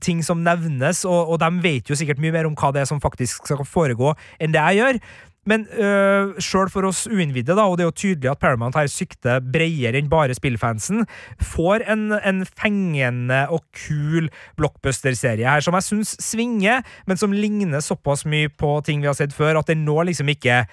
[0.03, 2.89] ting som nevnes, og, og de vet jo sikkert mye mer om hva det er
[2.89, 5.01] som faktisk skal foregå, enn det jeg gjør.
[5.49, 9.41] Men øh, sjøl for oss uinnvidde, og det er jo tydelig at Paramount her sikter
[9.41, 11.07] bredere enn bare spillfansen,
[11.41, 17.83] får en, en fengende og kul blockbuster-serie her som jeg syns svinger, men som ligner
[17.83, 20.63] såpass mye på ting vi har sett før, at den nå liksom ikke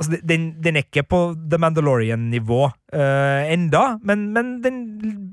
[0.00, 1.18] Altså, den, den, er ikke på
[1.50, 4.80] The Mandalorian-nivå uh, enda, men, men, den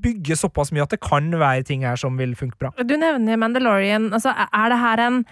[0.02, 2.70] bygger såpass mye at det kan være ting her som vil funke bra.
[2.78, 4.12] Du nevner Mandalorian.
[4.14, 5.24] Altså, er det her en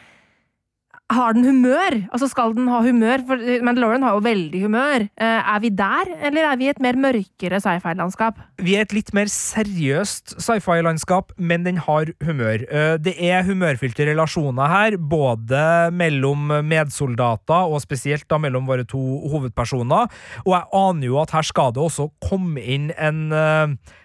[1.09, 1.95] har den humør?
[2.13, 3.23] Altså Skal den ha humør?
[3.27, 5.07] For Mandalorian har jo veldig humør.
[5.17, 8.41] Eh, er vi der, eller er vi et mer mørkere sci-fi-landskap?
[8.61, 12.65] Vi er et litt mer seriøst sci-fi-landskap, men den har humør.
[12.69, 15.63] Eh, det er humørfylte relasjoner her, både
[15.97, 19.01] mellom medsoldater, og spesielt da mellom våre to
[19.33, 20.13] hovedpersoner.
[20.45, 23.97] Og jeg aner jo at her skal det også komme inn en eh,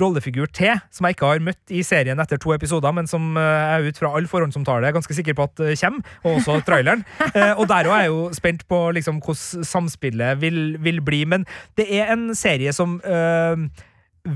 [0.00, 3.76] rollefigur til, som jeg ikke har møtt i serien etter to episoder, men som eh,
[3.76, 7.06] jeg ut fra all forhåndsomtale er ganske sikker på at eh, kommer, og også traileren.
[7.32, 11.22] Eh, og der òg er jeg jo spent på liksom, hvordan samspillet vil, vil, bli.
[11.24, 11.46] Men
[11.78, 13.62] det er en serie som øh,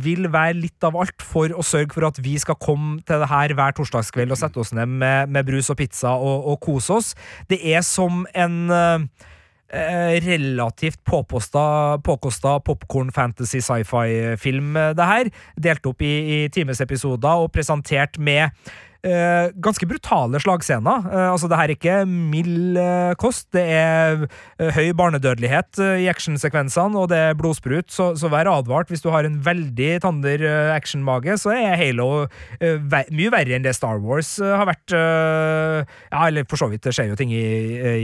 [0.02, 3.28] vil være litt av alt for å sørge for at vi skal komme til det
[3.30, 6.96] her hver torsdagskveld og sette oss ned med, med brus og pizza og, og kose
[6.96, 7.12] oss.
[7.50, 9.06] Det er som en øh,
[9.66, 15.30] Eh, relativt påkosta popkorn, fantasy, sci-fi-film, eh, det her.
[15.58, 18.54] Delt opp i, i timesepisoder og presentert med
[19.06, 21.06] eh, ganske brutale slagscener.
[21.10, 23.48] Eh, altså, det her er ikke mild eh, kost.
[23.54, 28.50] Det er eh, høy barnedødelighet eh, i actionsekvensene, og det er blodsprut, så, så, vær
[28.50, 28.90] advart.
[28.92, 30.42] Hvis du har en veldig tander
[30.74, 32.26] actionmage, så er Halo
[32.60, 34.92] ver mye verre enn det Star Wars har vært.
[34.92, 37.42] ja, eller for så vidt, det skjer jo ting i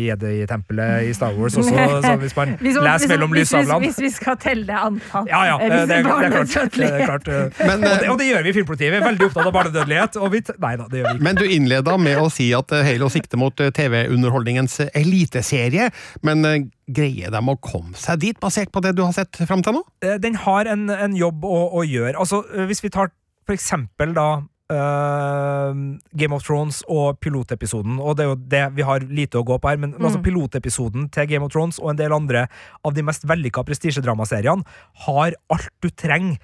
[0.06, 4.10] Jedi-tempelet i Star Wars også, så hvis man hvis, leser mellom lysavlene hvis, hvis, vi
[4.16, 6.76] skal telle antall Ja, ja, det, det, er, klart.
[6.76, 7.28] Det er klart.
[7.58, 8.92] Men, og, det, og, det, gjør vi i Filmpolitiet.
[8.92, 10.18] Vi er veldig opptatt av barnedødelighet.
[10.22, 11.26] Og vi, nei da, det gjør vi ikke.
[11.26, 15.90] Men du innleda med å si at eh, Halo sikter mot eh, TV-underholdningens eh, eliteserie.
[16.26, 19.78] Men greier de å komme seg dit, basert på det du har sett fram til
[19.78, 19.84] nå?
[20.22, 22.18] Den har en, en jobb å, å, gjøre.
[22.20, 23.12] Altså, hvis vi tar
[23.46, 24.30] for eksempel da
[24.72, 27.98] Uh, Game of Thrones og pilotepisoden.
[28.00, 30.08] Og det er jo det vi har lite å gå på her, men altså, mm.
[30.08, 32.46] altså pilotepisoden til Game of Thrones og en del andre
[32.86, 34.64] av de mest vellykka prestisjedramaseriene
[35.04, 36.38] har alt du trenger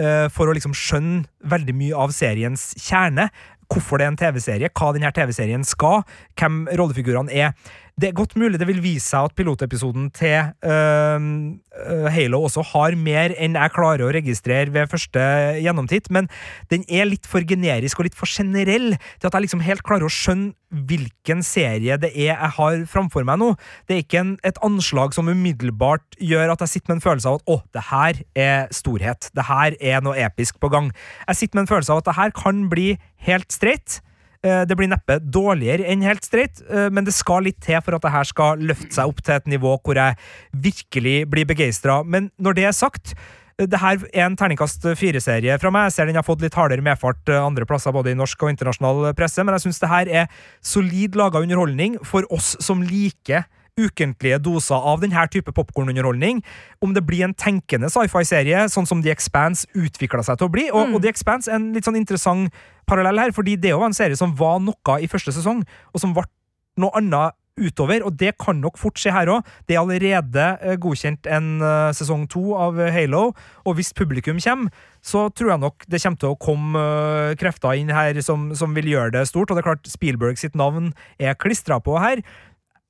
[0.00, 3.28] uh, for å liksom skjønne veldig mye av seriens kjerne.
[3.72, 6.04] Hvorfor det er en TV-serie, hva denne TV-serien skal,
[6.38, 7.54] hvem rollefigurene er.
[7.96, 12.92] Det er godt mulig det vil vise seg at pilotepisoden til øh, Halo også har
[13.00, 15.22] mer enn jeg klarer å registrere ved første
[15.64, 16.28] gjennomtitt, men
[16.68, 20.04] den er litt for generisk og litt for generell til at jeg liksom helt klarer
[20.04, 20.52] å skjønne
[20.90, 23.52] hvilken serie det er jeg har framfor meg nå.
[23.88, 27.32] Det er ikke en, et anslag som umiddelbart gjør at jeg sitter med en følelse
[27.32, 30.92] av at å, det her er storhet, det her er noe episk på gang.
[31.30, 32.90] Jeg sitter med en følelse av at det her kan bli
[33.24, 34.02] helt streit.
[34.44, 37.96] Eh, Det blir neppe dårligere enn helt streit, eh, men det skal litt til for
[37.96, 40.16] at det her skal løfte seg opp til et nivå hvor jeg
[40.52, 42.02] virkelig blir begeistra.
[42.04, 43.14] Men når det er sagt,
[43.58, 45.86] eh, det her er en terningkast fire-serie fra meg.
[45.86, 49.14] Jeg ser den har fått litt hardere medfart andre plasser, både i norsk og internasjonal
[49.14, 50.26] presse, men jeg syns det her er
[50.60, 53.46] solid laga underholdning for oss som liker
[53.76, 56.42] ukentlige doser av denne type popkornunderholdning.
[56.84, 60.68] Om det blir en tenkende sci-fi-serie, sånn som The Expanse utvikla seg til å bli.
[60.72, 62.54] Og, og The Expanse er en litt sånn interessant
[62.88, 66.14] parallell her, fordi det var en serie som var noe i første sesong, og som
[66.16, 66.24] ble
[66.80, 69.46] noe annet utover, og det kan nok fort skje her òg.
[69.64, 73.30] Det er allerede eh, godkjent en eh, sesong to av Halo,
[73.64, 77.78] og hvis publikum kommer, så tror jeg nok det kommer til å komme eh, krefter
[77.80, 80.92] inn her som, som vil gjøre det stort, og det er klart Spielberg sitt navn
[81.16, 82.20] er klistra på her.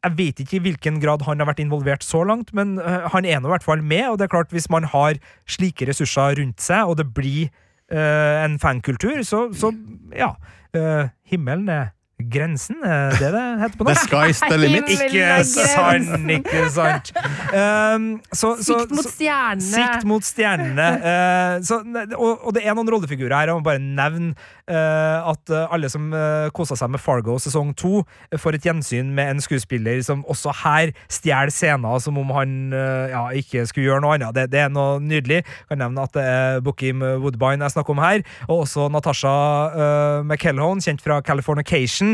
[0.06, 3.26] Jeg vet ikke i hvilken grad han har vært involvert så langt, men eh, han
[3.26, 5.18] er nå i hvert fall med, og det er klart hvis man har
[5.50, 7.48] slike ressurser rundt seg, og det blir
[7.90, 9.72] uh, en fankultur, så, så
[10.14, 10.34] ja.
[10.76, 14.12] Uh, himmelen er grensen, er det det heter på The norsk?
[14.12, 14.88] sky's the limit.
[14.88, 17.12] Ikke sant, ikke sant.
[17.52, 19.72] Um, så, så, Sikt mot stjernene.
[19.72, 20.88] Sikt mot stjernene.
[21.04, 21.82] Uh, så,
[22.16, 23.52] og, og det er noen rollefigurer her.
[23.52, 24.32] Jeg må bare nevne
[24.70, 28.68] uh, at eh, alle som uh, kosa seg med Fargo sesong to, eh, får et
[28.68, 33.66] gjensyn med en skuespiller som også her stjeler scener som om han uh, ja, ikke
[33.68, 34.34] skulle gjøre noe annet.
[34.36, 35.42] Det, det er noe nydelig.
[35.44, 39.34] Jeg kan nevne at det er Bookim Woodbine jeg snakker om her, og også Natasha
[39.74, 42.05] uh, McKellhone, kjent fra Californication,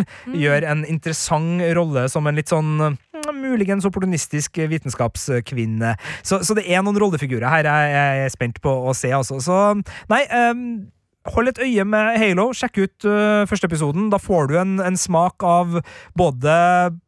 [0.42, 2.96] gjør en interessant rolle som en litt sånn mm,
[3.38, 5.94] muligens opportunistisk vitenskapskvinne.
[6.22, 9.40] Så, så det er noen rollefigurer her jeg, jeg er spent på å se, altså.
[9.42, 9.58] Så
[10.12, 10.24] nei.
[10.30, 10.66] ehm,
[11.30, 12.48] Hold et øye med Halo.
[12.56, 14.08] Sjekk ut uh, første episoden.
[14.10, 15.78] Da får du en, en smak av
[16.18, 16.54] både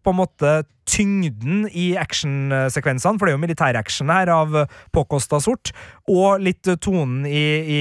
[0.06, 0.52] på en måte
[0.86, 4.52] tyngden i actionsekvensene, for det er jo militæraction her av
[4.94, 5.72] påkosta sort,
[6.12, 7.78] og litt øh, tonen i, i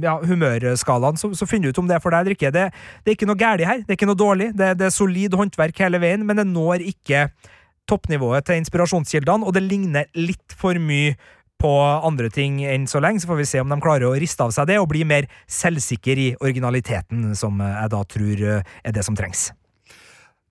[0.00, 1.20] ja, humørskalaen.
[1.20, 2.54] Så, så finner ut om det er for deg eller ikke.
[2.56, 2.64] Det,
[3.04, 3.84] det er ikke noe galt her.
[3.84, 4.50] Det er ikke noe dårlig.
[4.56, 7.28] Det, det er solid håndverk hele veien, men det når ikke
[7.88, 11.14] toppnivået til inspirasjonskildene, og det ligner litt for mye
[11.58, 14.44] på andre ting enn så lenge, så får vi se om de klarer å riste
[14.44, 18.94] av seg det og bli mer selvsikker i originaliteten, som jeg da tror eh, er
[18.94, 19.48] det som trengs.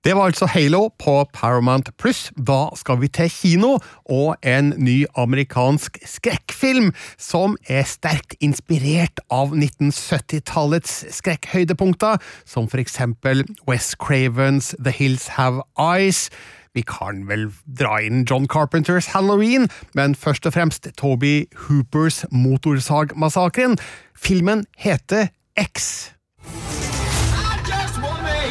[0.08, 2.32] Det var altså Halo på Paramount Pluss.
[2.38, 3.74] Da skal vi til kino
[4.06, 13.44] og en ny amerikansk skrekkfilm som er sterkt inspirert av 1970-tallets skrekkhøydepunkter, som for eksempel
[13.68, 16.30] West Cravens The Hills Have Eyes.
[16.78, 17.48] Vi kan vel
[17.80, 19.64] dra inn John Carpenters Halloween,
[19.98, 23.78] men først og fremst Toby Hoopers Motorsagmassakren.
[24.14, 26.12] Filmen heter X.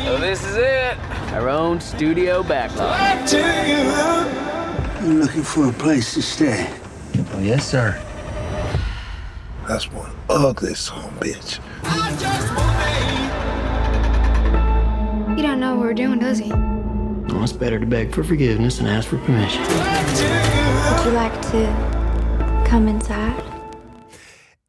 [0.04, 0.98] So this is it.
[1.36, 2.98] Our own studio backlot.
[5.00, 6.66] I'm looking for a place to stay.
[7.32, 7.94] Oh, yes, sir.
[9.68, 11.60] That's one ugly son of a bitch.
[15.36, 16.75] He don't know what we're doing, does he?
[17.28, 19.62] Well, it's better to beg for forgiveness than ask for permission.
[19.62, 23.55] Would you like to come inside?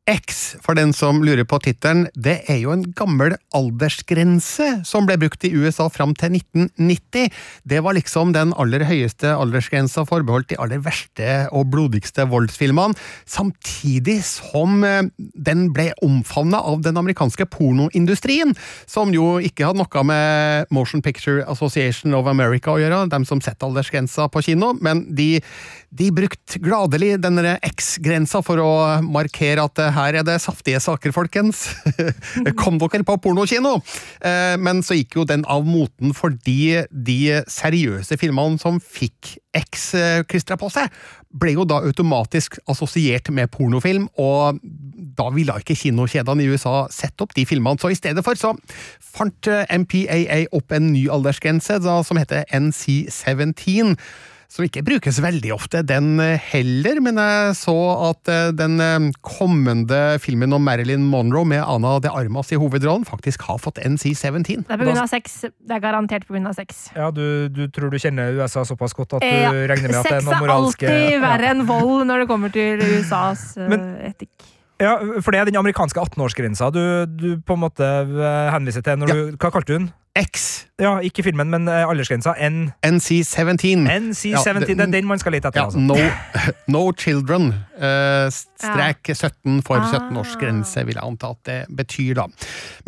[0.07, 5.17] X, for den som lurer på tittelen, det er jo en gammel aldersgrense som ble
[5.19, 7.33] brukt i USA fram til 1990.
[7.67, 12.95] Det var liksom den aller høyeste aldersgrensa forbeholdt de aller verste og blodigste voldsfilmene,
[13.27, 18.55] samtidig som eh, den ble omfavna av den amerikanske pornoindustrien,
[18.87, 23.43] som jo ikke hadde noe med Motion Picture Association of America å gjøre, dem som
[23.43, 25.41] setter aldersgrensa på kino, men de,
[25.91, 28.71] de brukte gladelig denne X-grensa for å
[29.03, 31.65] markere at eh, her er det saftige saker, folkens.
[32.61, 33.77] Kom dere på pornokino!
[34.21, 39.89] Eh, Men så gikk jo den av moten fordi de seriøse filmene som fikk X
[40.29, 40.91] klistra på seg,
[41.33, 44.59] ble jo da automatisk assosiert med pornofilm, og
[45.17, 47.79] da ville ikke kinokjedene i USA sette opp de filmene.
[47.81, 48.53] Så i stedet for så
[49.03, 53.95] fant eh, MPAA opp en ny aldersgrense da, som heter NC17
[54.47, 57.73] som ikke brukes veldig ofte, den eh, heller, men jeg så
[58.09, 63.03] at eh, den eh, kommende filmen om Marilyn Monroe med Ana de Armas i hovedrollen
[63.07, 64.63] faktisk har fått NC-17.
[64.63, 65.41] Det er på grunn av sex.
[65.51, 66.87] Det er garantert av sex.
[66.95, 69.51] Ja, du, du tror du kjenner USA såpass godt at du Ja.
[69.51, 72.79] regner med at det er Sex er alltid verre enn vold når det kommer til
[72.81, 74.31] USAs Men- etikk.
[74.77, 74.91] Ja,
[75.25, 77.87] For det er den amerikanske 18-årsgrensa du, du på en måte
[78.53, 78.99] henviser til.
[79.01, 79.15] Når Ja.
[79.17, 79.87] du, hva kalte du den?
[80.17, 80.65] X.
[80.81, 82.33] Ja, Ikke filmen, men eh, aldersgrensa.
[82.41, 83.85] N NC17.
[83.85, 84.33] NC17.
[84.33, 85.61] Ja, det, det- er den man skal lete etter.
[85.61, 85.79] Ja, altså.
[85.79, 85.97] no,
[86.73, 87.51] no Children.
[87.77, 92.27] Uh, strek 17 for 17-årsgrense, vil jeg anta at det betyr, da.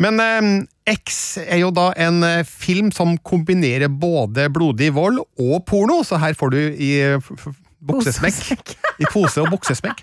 [0.02, 0.50] Men uh,
[0.90, 6.34] X er jo da en film som kombinerer både blodig vold og porno, så her
[6.38, 6.92] får du i
[7.88, 8.74] buksesmekk.
[9.00, 10.02] I pose og buksesmekk.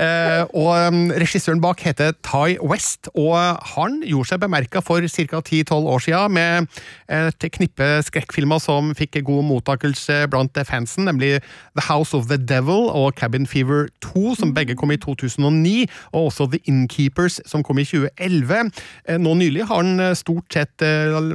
[0.00, 3.36] Eh, og um, regissøren bak heter Ty West, og
[3.74, 5.42] han gjorde seg bemerka for ca.
[5.42, 11.38] 10-12 år siden med et knippe skrekkfilmer som fikk god mottakelse blant fansen, nemlig
[11.76, 16.30] The House of the Devil og Cabin Fever 2, som begge kom i 2009, og
[16.30, 18.70] også The Innkeepers, som kom i 2011.
[19.08, 21.32] Eh, Nå nylig har han eh, stort sett uh,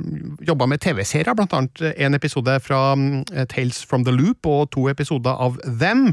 [0.48, 5.32] jobba med TV-serier, eh, en episode fra mm, Tales from the Loop og to episoder
[5.32, 6.10] av Them.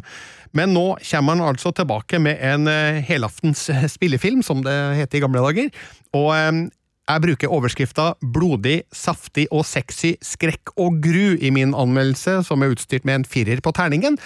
[0.57, 5.15] Men nå kommer han altså tilbake med en eh, helaftens eh, spillefilm, som det het
[5.15, 5.71] i gamle dager.
[6.19, 6.63] Og eh,
[7.11, 12.75] jeg bruker overskrifta 'blodig, saftig og sexy skrekk og gru' i min anmeldelse, som er
[12.75, 14.19] utstyrt med en firer på terningen.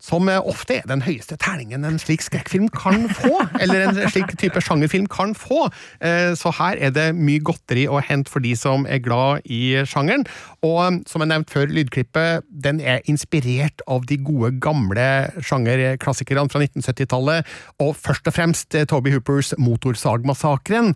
[0.00, 3.42] Som eh, ofte er den høyeste terningen en slik skrekkfilm kan få.
[3.62, 5.66] Eller en slik type sjangerfilm kan få.
[6.00, 9.76] Eh, Så her er det mye godteri å hente for de som er glad i
[9.84, 10.24] sjangeren.
[10.64, 15.06] Og eh, som jeg nevnte før, lydklippet den er inspirert av de gode, gamle
[15.44, 17.52] sjangerklassikerne fra 1970-tallet,
[17.84, 20.94] og først og fremst Toby Hoopers Motorsagmassakren.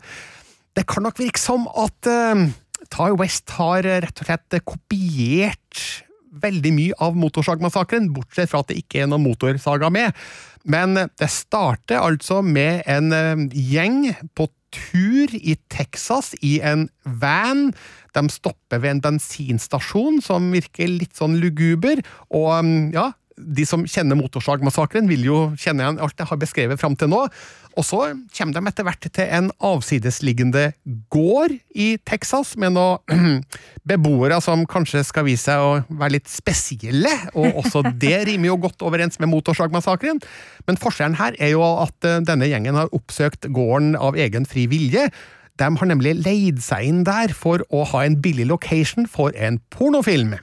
[0.74, 2.08] Det kan nok virke som at
[2.92, 6.03] Ty West har rett og slett kopiert
[6.42, 10.16] veldig mye av Motorsagmassakren, bortsett fra at det ikke er noen motorsaga med.
[10.64, 17.68] Men det starter altså med en eh, gjeng på tur i Texas i en van.
[18.16, 22.02] De stopper ved en bensinstasjon som virker litt sånn luguber,
[22.34, 26.80] og mm, ja, de som kjenner Motorsagmassakren, vil jo kjenne igjen alt jeg har beskrevet
[26.80, 27.24] fram til nå.
[27.74, 28.00] Og så
[28.36, 30.68] kommer de etter hvert til en avsidesliggende
[31.12, 33.42] gård i Texas, med noen
[33.88, 38.60] beboere som kanskje skal vise seg å være litt spesielle, og også det rimer jo
[38.68, 40.22] godt overens med Motorsagmassakren.
[40.68, 44.68] Men forskjellen her er jo at eh, denne gjengen har oppsøkt gården av egen fri
[44.70, 45.08] vilje.
[45.58, 49.60] De har nemlig leid seg inn der for å ha en billig location for en
[49.74, 50.36] pornofilm.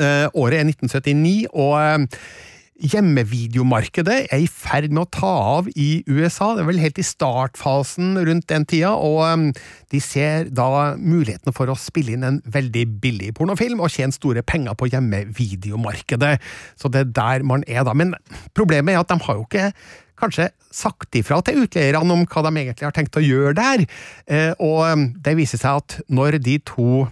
[0.00, 2.22] Eh, året er 1979, og eh,
[2.90, 6.54] hjemmevideomarkedet er i ferd med å ta av i USA.
[6.56, 11.56] Det er vel helt i startfasen rundt den tida, og eh, de ser da muligheten
[11.56, 16.38] for å spille inn en veldig billig pornofilm og tjene store penger på hjemmevideomarkedet.
[16.80, 17.96] Så det er der man er da.
[17.96, 18.16] Men
[18.56, 19.68] problemet er at de har jo ikke
[20.20, 23.86] kanskje sagt ifra til utleierne om hva de egentlig har tenkt å gjøre der,
[24.60, 27.06] og det viser seg at når de to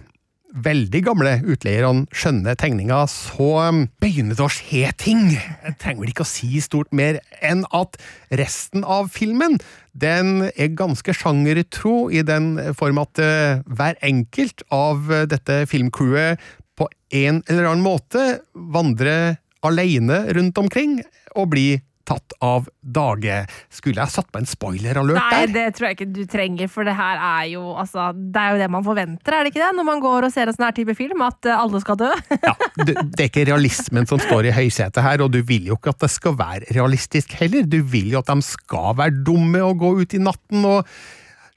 [0.49, 5.27] veldig gamle utleierne skjønner tegninga, så um, begynner det å skje ting.
[5.35, 7.99] Jeg trenger vel ikke å si stort mer enn at
[8.39, 9.59] resten av filmen
[9.99, 16.41] den er ganske sjangertro i den form at uh, hver enkelt av uh, dette filmcrewet
[16.79, 20.99] på en eller annen måte vandrer alene rundt omkring
[21.35, 23.41] og blir tatt av dage.
[23.73, 25.45] Skulle jeg satt på en spoiler-alert der?
[25.45, 28.55] Nei, det tror jeg ikke du trenger, for det her er jo altså, Det er
[28.55, 29.71] jo det man forventer, er det ikke det?
[29.77, 32.11] Når man går og ser en sånn her type film, at eh, alle skal dø.
[32.49, 35.77] Ja, det, det er ikke realismen som står i høysetet her, og du vil jo
[35.77, 37.67] ikke at det skal være realistisk heller.
[37.67, 40.87] Du vil jo at de skal være dumme og gå ut i natten og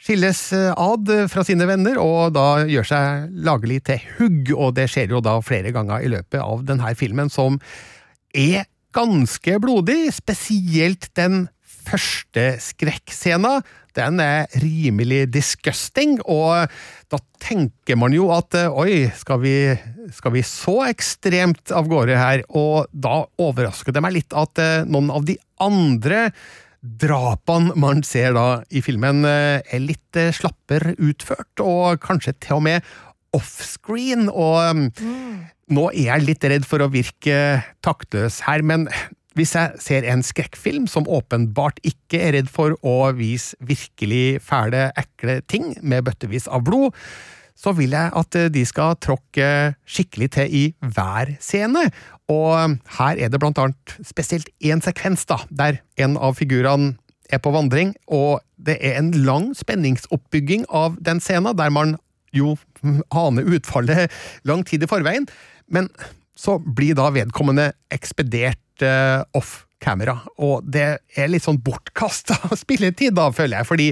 [0.03, 4.88] skilles eh, ad fra sine venner, og da gjør seg lagelig til hugg, og det
[4.90, 7.61] skjer jo da flere ganger i løpet av denne filmen, som
[8.32, 11.47] er ganske blodig, spesielt den
[11.82, 13.61] første skrekkscena.
[13.97, 16.70] Den er rimelig disgusting, og
[17.12, 19.57] da tenker man jo at eh, oi, skal vi,
[20.16, 22.45] skal vi så ekstremt av gårde her?
[22.49, 26.30] Og da overrasker det meg litt at eh, noen av de andre
[26.80, 32.68] drapene man ser da i filmen, eh, er litt slapper utført, og kanskje til og
[32.70, 32.93] med
[33.36, 34.30] offscreen.
[34.32, 35.28] Og mm.
[35.73, 37.37] Nå er jeg litt redd for å virke
[37.85, 38.89] taktløs her, men
[39.39, 44.91] hvis jeg ser en skrekkfilm som åpenbart ikke er redd for å vise virkelig fæle,
[44.99, 46.93] ekle ting med bøttevis av blod,
[47.57, 49.47] så vil jeg at de skal tråkke
[49.89, 50.62] skikkelig til i
[50.95, 51.87] hver scene.
[52.33, 56.97] Og her er det blant annet spesielt én sekvens da, der en av figurene
[57.33, 61.97] er på vandring, og det er en lang spenningsoppbygging av den scenen, der man
[62.37, 62.57] jo
[63.25, 64.12] aner utfallet
[64.49, 65.29] lang tid i forveien,
[65.75, 65.89] men
[66.39, 70.87] så blir da vedkommende ekspedert uh, off camera, og det
[71.18, 73.89] er litt sånn bortkasta spilletid, da, føler jeg, fordi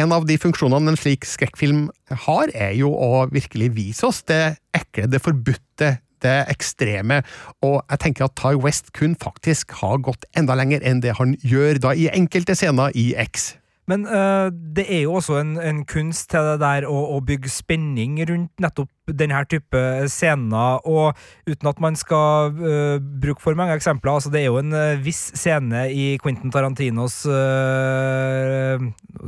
[0.00, 1.88] en av de funksjonene en slik skrekkfilm
[2.26, 7.22] har, er jo å virkelig vise oss det ekle, det forbudte, det ekstreme,
[7.64, 11.32] og jeg tenker at Ty West kunne faktisk ha gått enda lenger enn det han
[11.40, 13.54] gjør da i enkelte scener i X.
[13.90, 17.50] Men uh, det er jo også en, en kunst til det der å, å bygge
[17.50, 19.80] spenning rundt nettopp denne type
[20.12, 21.18] scener, og
[21.50, 25.00] uten at man skal uh, bruke for mange eksempler, altså det er jo en uh,
[25.02, 27.22] viss scene i Quentin Tarantinos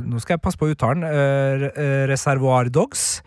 [0.03, 1.03] Nå skal jeg passe på uttalen.
[2.09, 3.21] Reservoir Dogs.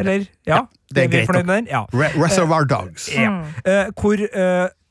[0.00, 0.24] Eller?
[0.48, 0.62] Ja,
[0.94, 1.70] det er er greit?
[1.70, 1.82] Ja.
[1.92, 3.08] Re Reservoir Dogs.
[3.14, 3.42] Ja.
[3.64, 4.16] Eh, hvor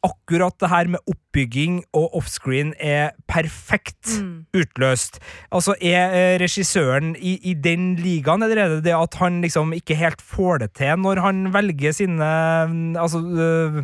[0.05, 4.13] akkurat det her med oppbygging og offscreen er perfekt
[4.55, 5.19] utløst.
[5.51, 9.73] Altså, er eh, regissøren i, i den ligaen, eller er det det at han liksom
[9.75, 12.29] ikke helt får det til når han velger sine
[12.71, 13.81] mm, altså, eh,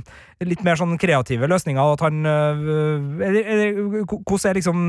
[0.47, 2.65] litt mer sånn kreative løsninger, at han eh,
[4.05, 4.81] Hvordan er liksom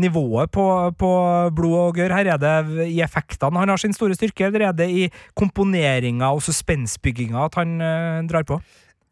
[0.00, 0.68] nivået på,
[1.00, 1.10] på
[1.56, 2.14] blod og gørr?
[2.14, 6.34] Her er det i effektene han har sin store styrke, eller er det i komponeringa
[6.34, 7.78] og suspensbygginga at han
[8.28, 8.60] drar på?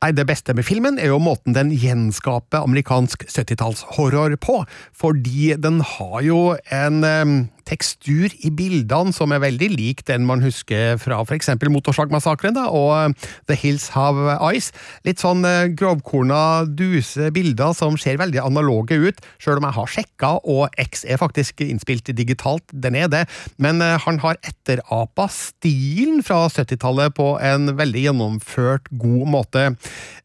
[0.02, 4.56] Nei, Det beste med filmen er jo måten den gjenskaper amerikansk 70-tallshorror på,
[4.98, 6.40] fordi den har jo
[6.74, 7.34] en em,
[7.68, 13.16] tekstur i bildene som er veldig lik den man husker fra eksempel Motorsagmassakren og
[13.48, 14.70] The Hills Have Eyes.
[15.06, 19.92] Litt sånn eh, grovkorna, duse bilder som ser veldig analoge ut, sjøl om jeg har
[19.96, 23.24] sjekka, og X er faktisk innspilt digitalt, den er det,
[23.62, 29.66] men eh, han har etterapa stilen fra 70-tallet på en veldig gjennomført, god måte.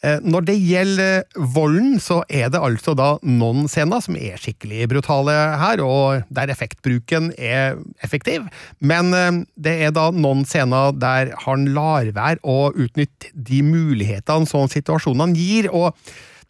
[0.01, 4.87] Eh, Når det gjelder volden, så er det altså da noen scener som er skikkelig
[4.91, 8.47] brutale her, og der effektbruken er effektiv,
[8.79, 14.49] men eh, det er da noen scener der han lar være å utnytte de mulighetene
[14.49, 15.93] som situasjonene gir, og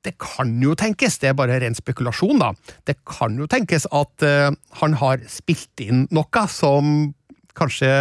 [0.05, 2.53] det kan jo tenkes, det er bare ren spekulasjon, da,
[2.87, 4.49] det kan jo tenkes at eh,
[4.81, 7.11] han har spilt inn noe som
[7.57, 7.91] kanskje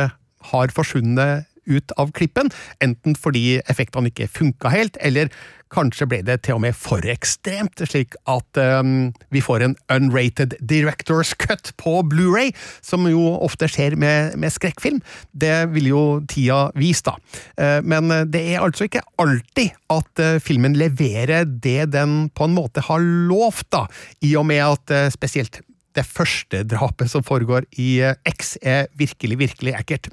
[0.53, 2.51] har forsvunnet ut av klippen,
[2.81, 5.31] enten fordi effektene ikke funka helt, eller
[5.75, 10.55] kanskje ble det til og med for ekstremt, slik at um, vi får en unrated
[10.63, 12.53] director's cut på Blu-ray,
[12.87, 15.03] som jo ofte skjer med, med skrekkfilm.
[15.35, 17.17] Det vil jo tida vise, da.
[17.59, 22.55] Uh, Men det er altså ikke alltid at uh, filmen leverer det den på en
[22.55, 23.87] måte har lovt, da,
[24.23, 25.61] i og med at uh, spesielt
[25.97, 30.11] det første drapet som foregår i eh, X, er virkelig, virkelig ekkelt.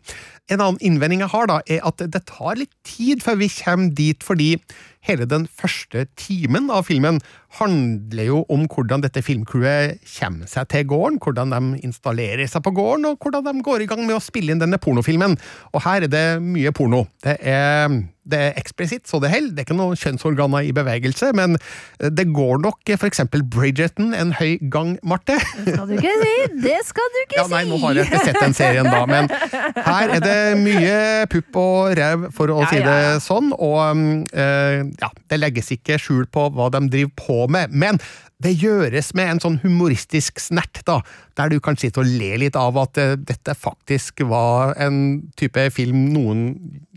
[0.51, 3.93] En annen innvending jeg har, da, er at det tar litt tid før vi kommer
[3.95, 4.55] dit, fordi
[5.03, 7.19] hele den første timen av filmen
[7.59, 12.71] handler jo om hvordan dette filmcrewet kommer seg til gården, hvordan de installerer seg på
[12.73, 15.35] gården, og hvordan de går i gang med å spille inn denne pornofilmen.
[15.75, 17.03] Og her er det mye porno.
[17.21, 17.93] Det er,
[18.25, 19.51] det er eksplisitt, så det holder.
[19.53, 21.59] Det er ikke noen kjønnsorganer i bevegelse, men
[22.01, 25.37] det går nok for eksempel Bridgerton en høy gang, Marte.
[25.67, 26.33] Det skal du ikke si!
[26.63, 29.29] Det skal du ikke Ja, nei, nå har jeg ikke sett den serien da, men
[29.29, 30.97] her er det mye
[31.29, 33.13] pupp og ræv, for å Ja, si det ja.
[33.21, 37.99] sånn, og eh, ja, det legges ikke skjul på hva de driver på med, men
[38.43, 40.99] det gjøres med en sånn humoristisk snert, da,
[41.39, 44.97] der du kan sitte og le litt av at eh, dette faktisk var en
[45.39, 46.47] type film noen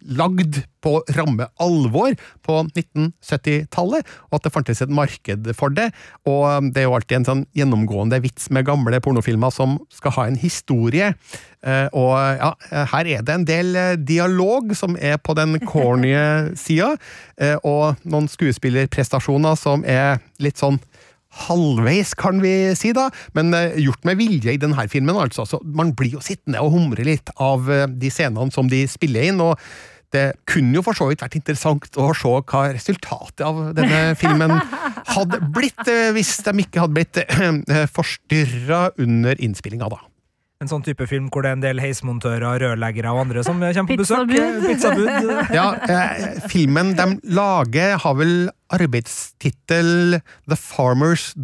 [0.07, 2.15] lagd på ramme alvor
[2.47, 5.89] på 1970-tallet, og at det fantes et marked for det.
[6.29, 10.15] Og um, det er jo alltid en sånn gjennomgående vits med gamle pornofilmer som skal
[10.19, 11.13] ha en historie.
[11.67, 12.53] Eh, Og ja,
[12.93, 16.15] her er det en del eh, dialog som er på den corny
[16.67, 16.93] sida,
[17.41, 20.79] eh, og noen skuespillerprestasjoner som er litt sånn
[21.47, 25.45] halvveis, kan vi si da, men eh, gjort med vilje i denne filmen, altså.
[25.49, 29.29] Så man blir jo sittende og humre litt av eh, de scenene som de spiller
[29.33, 29.61] inn, og
[30.17, 34.57] det kunne jo for så vidt vært interessant å se hva resultatet av denne filmen
[35.13, 40.03] hadde blitt, eh, hvis de ikke hadde blitt eh, forstyrra under innspillinga, da.
[40.65, 43.77] En sånn type film hvor det er en del heismontører, rørleggere og andre som kommer
[43.91, 44.31] på besøk.
[44.33, 44.63] Pizzabud.
[44.65, 45.33] Pizzabud.
[45.59, 51.35] Ja, eh, filmen de lager har vel arbeidstittel The Farmer's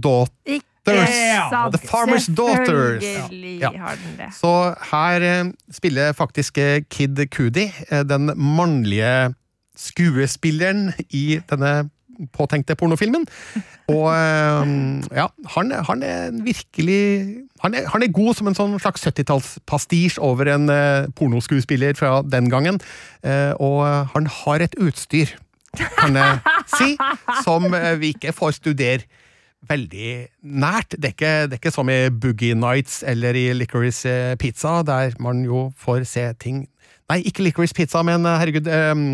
[0.87, 1.78] Daughters.
[1.78, 3.05] The Farmer's Daughters.
[3.61, 3.70] Ja.
[3.70, 4.30] Ja.
[4.35, 9.35] Så her eh, spiller faktisk eh, Kid Cudi, eh, den mannlige
[9.78, 11.91] skuespilleren i denne
[12.35, 13.24] påtenkte pornofilmen.
[13.91, 14.74] Og eh,
[15.16, 17.01] ja, han, han er virkelig
[17.62, 22.20] han er, han er god som en sånn slags 70-tallspastisj over en eh, pornoskuespiller fra
[22.26, 22.83] den gangen.
[23.22, 25.37] Eh, og han har et utstyr,
[25.97, 26.39] kan jeg
[26.74, 26.95] si,
[27.47, 27.70] som
[28.03, 29.07] vi ikke får studere
[29.69, 30.11] veldig
[30.43, 30.97] nært.
[30.97, 34.81] Det er ikke, det er ikke som i Boogie Nights eller i Licorice eh, Pizza,
[34.87, 36.67] der man jo får se ting
[37.11, 39.05] Nei, ikke Licorice Pizza, men eh, herregud um,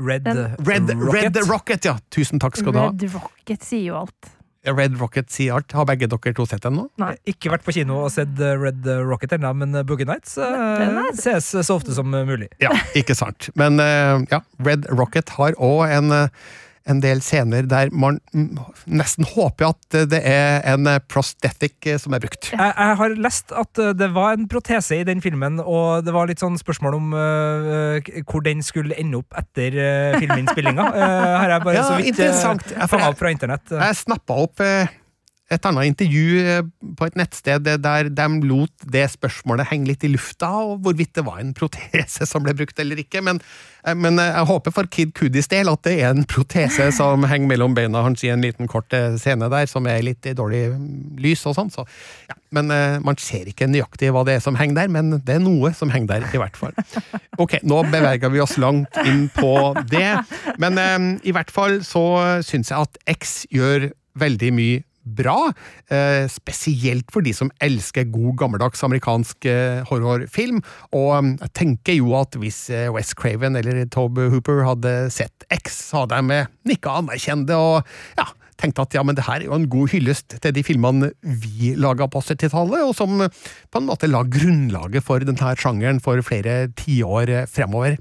[0.00, 0.26] Red,
[0.66, 1.14] Red, Rocket.
[1.14, 1.96] Red Rocket, ja.
[2.10, 2.88] Tusen takk skal du ha.
[2.90, 4.30] Red Rocket sier jo alt.
[4.66, 5.74] Red Rocket sier alt.
[5.76, 6.86] Har begge dere to sett den nå?
[7.00, 7.12] Nei.
[7.30, 11.76] Ikke vært på kino og sett Red Rocket ennå, men Boogie Nights uh, ses så
[11.76, 12.50] ofte som mulig.
[12.62, 13.50] Ja, ikke sant.
[13.60, 16.50] Men uh, ja, Red Rocket har òg en, eh,
[16.88, 18.18] en del scener der man
[18.88, 22.50] nesten håper at det er en prosthetic eh, som er brukt.
[22.54, 26.14] Jeg, jeg har lest at eh, det var en protese i den filmen, og det
[26.16, 30.86] var litt sånn spørsmål om uh, hvor den skulle ende opp etter uh, filminnspillinga.
[30.94, 31.04] Uh,
[31.42, 32.66] har jeg bare Ja, så vidt interessant.
[32.72, 33.76] Ja, uh, for jeg- fra internett.
[33.76, 34.88] Jeg snappa opp eh,
[35.50, 36.62] et annet intervju eh,
[36.98, 41.24] på et nettsted der de lot det spørsmålet henge litt i lufta, og hvorvidt det
[41.26, 43.22] var en protese som ble brukt eller ikke.
[43.26, 43.40] Men,
[43.82, 47.26] eh, men eh, jeg håper for Kid Cudis del at det er en protese som
[47.26, 50.68] henger mellom beina hans i en liten kort scene der, som er litt i dårlig
[50.76, 50.92] mm,
[51.24, 51.72] lys og sånn.
[51.74, 51.86] Så,
[52.30, 52.38] ja.
[52.54, 52.70] Men
[53.06, 55.90] man ser ikke nøyaktig hva det er som henger der, men det er noe som
[55.92, 56.74] henger der, i hvert fall.
[57.40, 60.18] Ok, nå beveger vi oss langt inn på det,
[60.60, 62.02] men um, i hvert fall så
[62.44, 63.86] syns jeg at X gjør
[64.20, 64.82] veldig mye
[65.16, 65.52] bra,
[65.92, 70.62] eh, spesielt for de som elsker god gammeldags amerikansk eh, horrorfilm.
[70.96, 72.62] Og eh, jeg tenker jo at hvis
[72.94, 77.80] West Wes Craven eller Tobe Hooper hadde sett X, hadde de eh, nikka anerkjente og
[78.18, 78.28] ja,
[78.60, 81.72] tenkte at ja, men det her er jo en god hyllest til de filmene vi
[81.80, 83.32] laga på 70-tallet, og som eh,
[83.72, 87.96] på en måte la grunnlaget for denne sjangeren for flere tiår eh, fremover.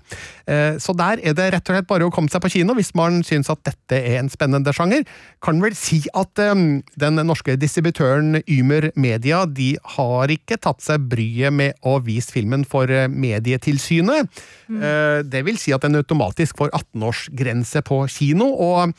[0.49, 2.91] Eh, Så der er det rett og slett bare å komme seg på kino hvis
[2.97, 5.05] man syns at dette er en spennende sjanger.
[5.45, 6.53] Kan vel si at eh,
[6.99, 12.67] den norske distributøren Ymer Media de har ikke tatt seg bryet med å vise filmen
[12.67, 14.29] for eh, Medietilsynet.
[14.69, 14.83] Mm.
[15.25, 18.51] Det vil si at den automatisk får 18-årsgrense på kino.
[18.53, 18.93] og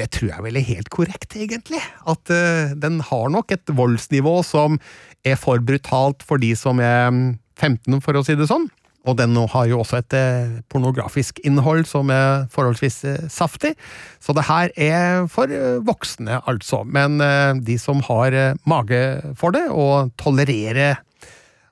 [0.00, 1.80] det tror jeg vel er helt korrekt, egentlig.
[2.08, 4.80] At uh, den har nok et voldsnivå som
[5.26, 7.24] er for brutalt for de som er mm,
[7.60, 8.70] 15, for å si det sånn.
[9.08, 13.70] Og den har jo også et eh, pornografisk innhold som er forholdsvis eh, saftig.
[14.20, 15.48] Så det her er for
[15.88, 16.82] voksne, altså.
[16.84, 17.16] Men
[17.64, 18.36] de som har
[18.68, 19.00] mage
[19.40, 21.00] for det, og tolererer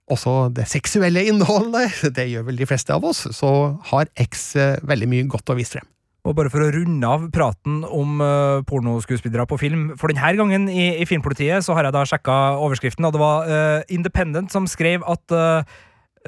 [0.09, 3.53] også det seksuelle innholdet, det gjør vel de fleste av oss, så
[3.93, 4.51] har X
[4.89, 5.89] veldig mye godt å vise frem.
[6.29, 10.66] Og bare for å runde av praten om uh, pornoskuespillere på film, for denne gangen
[10.68, 14.68] i, i Filmpolitiet så har jeg da sjekka overskriften, og det var uh, Independent som
[14.68, 15.64] skrev at uh,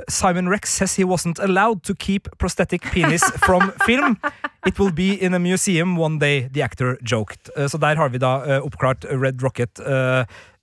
[0.09, 4.17] Simon Rex says he wasn't allowed to keep prosthetic penis from film.
[4.65, 7.51] It will be in a museum one day, the actor joked.
[7.69, 9.81] Så der har vi da oppklart Red Rocket.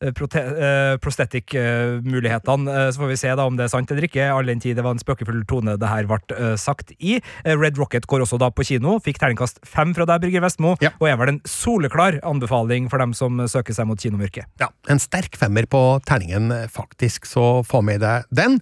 [0.04, 2.72] Eh, eh, prosthetic-mulighetene.
[2.72, 4.78] Eh, så får vi se da om det er sant eller ikke, all den tid
[4.78, 7.18] det var en spøkefull tone det her ble sagt i.
[7.46, 11.08] Red Rocket går også da på kino, fikk terningkast fem fra deg, Birger Vestmo, og
[11.08, 14.50] er vel en soleklar anbefaling for dem som søker seg mot kinomørket.
[14.62, 18.62] Ja, en sterk femmer på terningen, faktisk, så få med deg den.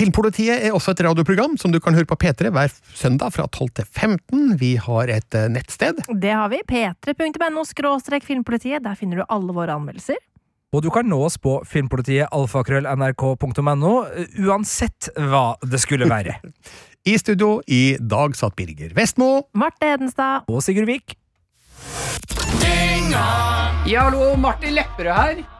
[0.00, 3.72] Filmpolitiet er også et radioprogram som du kan høre på P3 hver søndag fra 12
[3.80, 4.54] til 15.
[4.60, 6.00] Vi har et nettsted.
[6.08, 6.62] Det har vi.
[6.64, 7.66] p3.no–
[8.30, 8.80] filmpolitiet.
[8.86, 10.16] Der finner du alle våre anmeldelser.
[10.70, 13.94] Og du kan nå oss på filmpolitiet alfakrøll.nrk.no,
[14.46, 16.36] uansett hva det skulle være.
[17.10, 19.48] I studio i dag satt Birger Vestmo.
[19.58, 20.46] Marte Hedenstad.
[20.46, 21.16] Og Sigurd Vik.
[23.88, 25.59] Ja, hallo, Martin Lepperød her.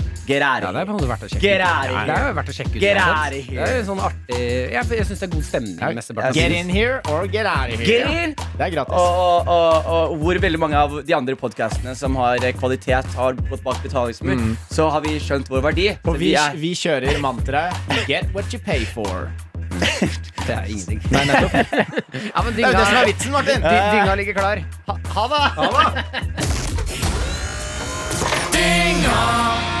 [0.27, 1.41] Get out Ja, of det å sjekke ut.
[1.41, 1.57] here.
[2.05, 2.81] Det er jo verdt å sjekke ut.
[2.81, 2.95] Here.
[3.31, 4.39] Det er jo sånn artig
[4.71, 5.95] Jeg, jeg syns det er god stemning.
[5.97, 6.33] mesteparten.
[6.37, 7.85] Get in here or get out of here.
[7.85, 8.35] Get in!
[8.35, 8.93] Det er gratis.
[8.93, 13.33] Og, og, og, og hvor veldig mange av de andre podkastene som har kvalitet, har
[13.49, 14.55] gått bak betalingsmur, Mm.
[14.71, 15.89] så har vi skjønt vår verdi.
[16.07, 17.73] Og vi, er vi kjører mantraet
[18.07, 19.31] Get what you pay for.
[20.45, 21.01] Det er ingenting.
[21.11, 21.53] Nei, nettopp.
[22.35, 23.61] Ja, men Det er jo det som er vitsen, Martin.
[23.61, 24.63] Dy- Dynga ligger klar.
[24.87, 25.43] Ha, ha det!